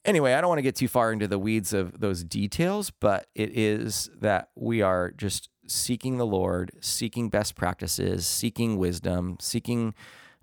anyway, 0.05 0.35
I 0.35 0.41
don't 0.41 0.47
want 0.47 0.59
to 0.59 0.63
get 0.63 0.77
too 0.77 0.87
far 0.87 1.11
into 1.13 1.27
the 1.27 1.41
weeds 1.41 1.73
of 1.73 1.99
those 1.99 2.23
details, 2.23 2.91
but 2.91 3.27
it 3.35 3.51
is 3.59 4.11
that 4.21 4.51
we 4.55 4.81
are 4.81 5.11
just 5.11 5.49
seeking 5.67 6.17
the 6.17 6.27
Lord, 6.27 6.71
seeking 6.81 7.31
best 7.31 7.57
practices, 7.57 8.29
seeking 8.29 8.77
wisdom, 8.77 9.39
seeking 9.41 9.93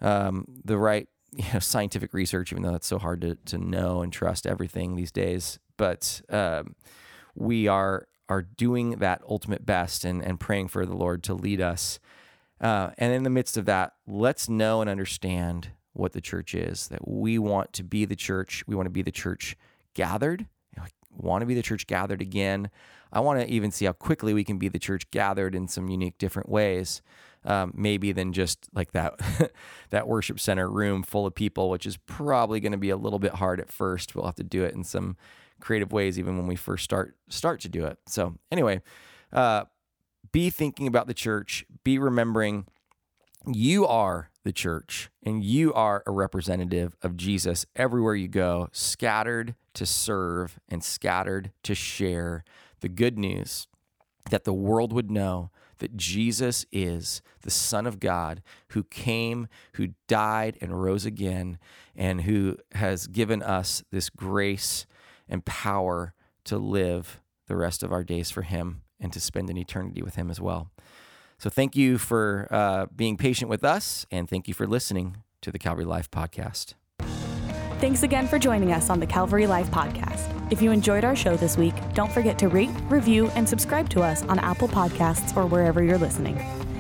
um, 0.02 0.45
the 0.65 0.78
right 0.78 1.08
you 1.32 1.45
know, 1.54 1.60
scientific 1.60 2.13
research, 2.13 2.52
even 2.52 2.63
though 2.63 2.76
it's 2.76 2.88
so 2.88 3.00
hard 3.00 3.21
to, 3.21 3.36
to 3.45 3.58
know 3.58 4.02
and 4.02 4.12
trust 4.12 4.45
everything 4.45 4.98
these 4.98 5.13
days. 5.13 5.58
But 5.78 6.21
um, 6.30 6.76
we 7.34 7.69
are 7.69 8.08
are 8.28 8.42
doing 8.42 8.92
that 8.92 9.22
ultimate 9.28 9.66
best 9.66 10.06
and, 10.06 10.24
and 10.24 10.40
praying 10.40 10.68
for 10.68 10.86
the 10.86 10.96
Lord 10.96 11.24
to 11.24 11.34
lead 11.34 11.62
us. 11.62 12.00
Uh, 12.60 12.92
and 12.98 13.14
in 13.14 13.24
the 13.24 13.30
midst 13.30 13.58
of 13.58 13.66
that, 13.66 13.94
let's 14.08 14.50
know 14.50 14.82
and 14.82 14.90
understand 14.90 15.70
what 15.94 16.14
the 16.14 16.22
church 16.22 16.54
is 16.54 16.88
that 16.90 17.08
we 17.08 17.40
want 17.40 17.72
to 17.74 17.84
be 17.84 18.06
the 18.06 18.16
church. 18.16 18.64
We 18.68 18.76
want 18.76 18.88
to 18.88 18.92
be 18.92 19.02
the 19.02 19.12
church 19.12 19.56
gathered. 19.94 20.48
I 20.78 20.88
want 21.12 21.42
to 21.42 21.46
be 21.46 21.56
the 21.56 21.62
church 21.62 21.88
gathered 21.88 22.22
again. 22.22 22.70
I 23.14 23.22
want 23.22 23.40
to 23.40 23.48
even 23.48 23.72
see 23.72 23.86
how 23.86 23.94
quickly 23.94 24.34
we 24.34 24.44
can 24.44 24.58
be 24.58 24.68
the 24.68 24.80
church 24.80 25.10
gathered 25.12 25.56
in 25.56 25.68
some 25.68 25.88
unique, 25.88 26.18
different 26.18 26.50
ways. 26.50 27.02
Um, 27.48 27.74
maybe 27.76 28.12
than 28.12 28.34
just 28.34 28.68
like 28.74 28.92
that 28.94 29.20
that 29.92 30.08
worship 30.08 30.40
center 30.40 30.68
room 30.68 31.04
full 31.04 31.28
of 31.28 31.36
people, 31.36 31.70
which 31.70 31.86
is 31.86 31.96
probably 31.96 32.60
going 32.60 32.72
to 32.72 32.78
be 32.78 32.90
a 32.90 32.98
little 32.98 33.20
bit 33.20 33.36
hard 33.36 33.60
at 33.60 33.72
first. 33.72 34.16
We'll 34.16 34.26
have 34.26 34.36
to 34.36 34.44
do 34.44 34.64
it 34.64 34.74
in 34.74 34.84
some 34.84 35.16
creative 35.60 35.91
ways 35.91 36.20
even 36.20 36.38
when 36.38 36.48
we 36.48 36.56
first 36.56 36.84
start 36.84 37.15
start 37.30 37.62
to 37.62 37.70
do 37.70 37.86
it. 37.86 37.98
So 38.08 38.36
anyway, 38.52 38.82
uh, 39.32 39.65
be 40.32 40.50
thinking 40.50 40.88
about 40.88 41.08
the 41.08 41.13
church. 41.13 41.65
Be 41.84 41.98
remembering 41.98 42.65
you 43.48 43.86
are 43.86 44.30
the 44.44 44.52
church 44.52 45.10
and 45.24 45.44
you 45.44 45.74
are 45.74 46.04
a 46.06 46.12
representative 46.12 46.96
of 47.02 47.18
Jesus 47.18 47.65
everywhere 47.76 48.15
you 48.15 48.28
go, 48.28 48.70
scattered 48.72 49.56
to 49.76 49.86
serve 49.86 50.60
and 50.70 50.84
scattered 50.84 51.52
to 51.63 51.76
share 51.76 52.44
the 52.82 52.89
good 52.89 53.18
news 53.18 53.68
that 54.30 54.44
the 54.44 54.54
world 54.54 54.91
would 54.91 55.12
know 55.12 55.52
that 55.80 55.98
Jesus 55.98 56.65
is 56.72 57.22
the 57.41 57.52
Son 57.52 57.86
of 57.86 58.00
God 58.00 58.41
who 58.70 58.84
came, 58.84 59.48
who 59.74 59.89
died 60.08 60.58
and 60.62 60.82
rose 60.82 61.06
again, 61.06 61.60
and 61.96 62.22
who 62.22 62.58
has 62.74 63.08
given 63.08 63.44
us 63.44 63.84
this 63.91 64.10
grace 64.10 64.86
and 65.28 65.46
power 65.46 66.14
to 66.46 66.58
live 66.58 67.22
the 67.48 67.56
rest 67.56 67.84
of 67.84 67.92
our 67.92 68.04
days 68.04 68.32
for 68.32 68.44
Him 68.44 68.82
and 69.00 69.12
to 69.14 69.20
spend 69.20 69.50
an 69.50 69.58
eternity 69.58 70.02
with 70.02 70.16
Him 70.16 70.30
as 70.30 70.40
well. 70.40 70.72
So, 71.38 71.50
thank 71.50 71.76
you 71.76 71.98
for 71.98 72.48
uh, 72.50 72.86
being 72.96 73.18
patient 73.18 73.50
with 73.50 73.64
us, 73.64 74.06
and 74.10 74.30
thank 74.30 74.48
you 74.48 74.54
for 74.54 74.66
listening 74.66 75.18
to 75.42 75.52
the 75.52 75.60
Calvary 75.60 75.86
Life 75.86 76.10
Podcast. 76.10 76.76
Thanks 77.80 78.04
again 78.04 78.26
for 78.26 78.40
joining 78.40 78.72
us 78.72 78.90
on 78.90 79.02
the 79.02 79.06
Calvary 79.06 79.48
Life 79.48 79.70
Podcast. 79.70 80.32
If 80.52 80.62
you 80.62 80.72
enjoyed 80.72 81.04
our 81.04 81.16
show 81.16 81.36
this 81.36 81.58
week, 81.58 81.74
don't 81.94 82.12
forget 82.12 82.40
to 82.40 82.48
rate, 82.48 82.70
review, 82.88 83.28
and 83.36 83.48
subscribe 83.48 83.90
to 83.90 84.02
us 84.02 84.24
on 84.24 84.40
Apple 84.40 84.70
Podcasts 84.70 85.36
or 85.36 85.46
wherever 85.46 85.84
you're 85.84 85.98
listening. 85.98 86.38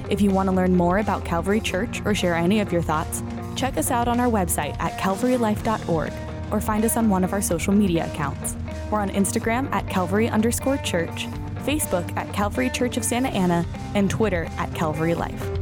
If 0.09 0.21
you 0.21 0.31
want 0.31 0.47
to 0.47 0.55
learn 0.55 0.73
more 0.75 0.99
about 0.99 1.25
Calvary 1.25 1.59
Church 1.59 2.01
or 2.05 2.15
share 2.15 2.35
any 2.35 2.61
of 2.61 2.71
your 2.71 2.81
thoughts, 2.81 3.23
check 3.57 3.77
us 3.77 3.91
out 3.91 4.07
on 4.07 4.19
our 4.21 4.29
website 4.29 4.79
at 4.79 4.97
calvarylife.org 4.99 6.13
or 6.51 6.61
find 6.61 6.85
us 6.85 6.97
on 6.97 7.09
one 7.09 7.23
of 7.23 7.33
our 7.33 7.41
social 7.41 7.73
media 7.73 8.05
accounts. 8.05 8.55
We're 8.91 8.99
on 8.99 9.09
Instagram 9.09 9.71
at 9.71 9.89
Calvary 9.89 10.29
underscore 10.29 10.77
church, 10.77 11.27
Facebook 11.65 12.15
at 12.15 12.31
Calvary 12.33 12.69
Church 12.69 12.97
of 12.97 13.03
Santa 13.03 13.29
Ana, 13.29 13.65
and 13.93 14.09
Twitter 14.09 14.47
at 14.57 14.73
Calvary 14.75 15.15
Life. 15.15 15.54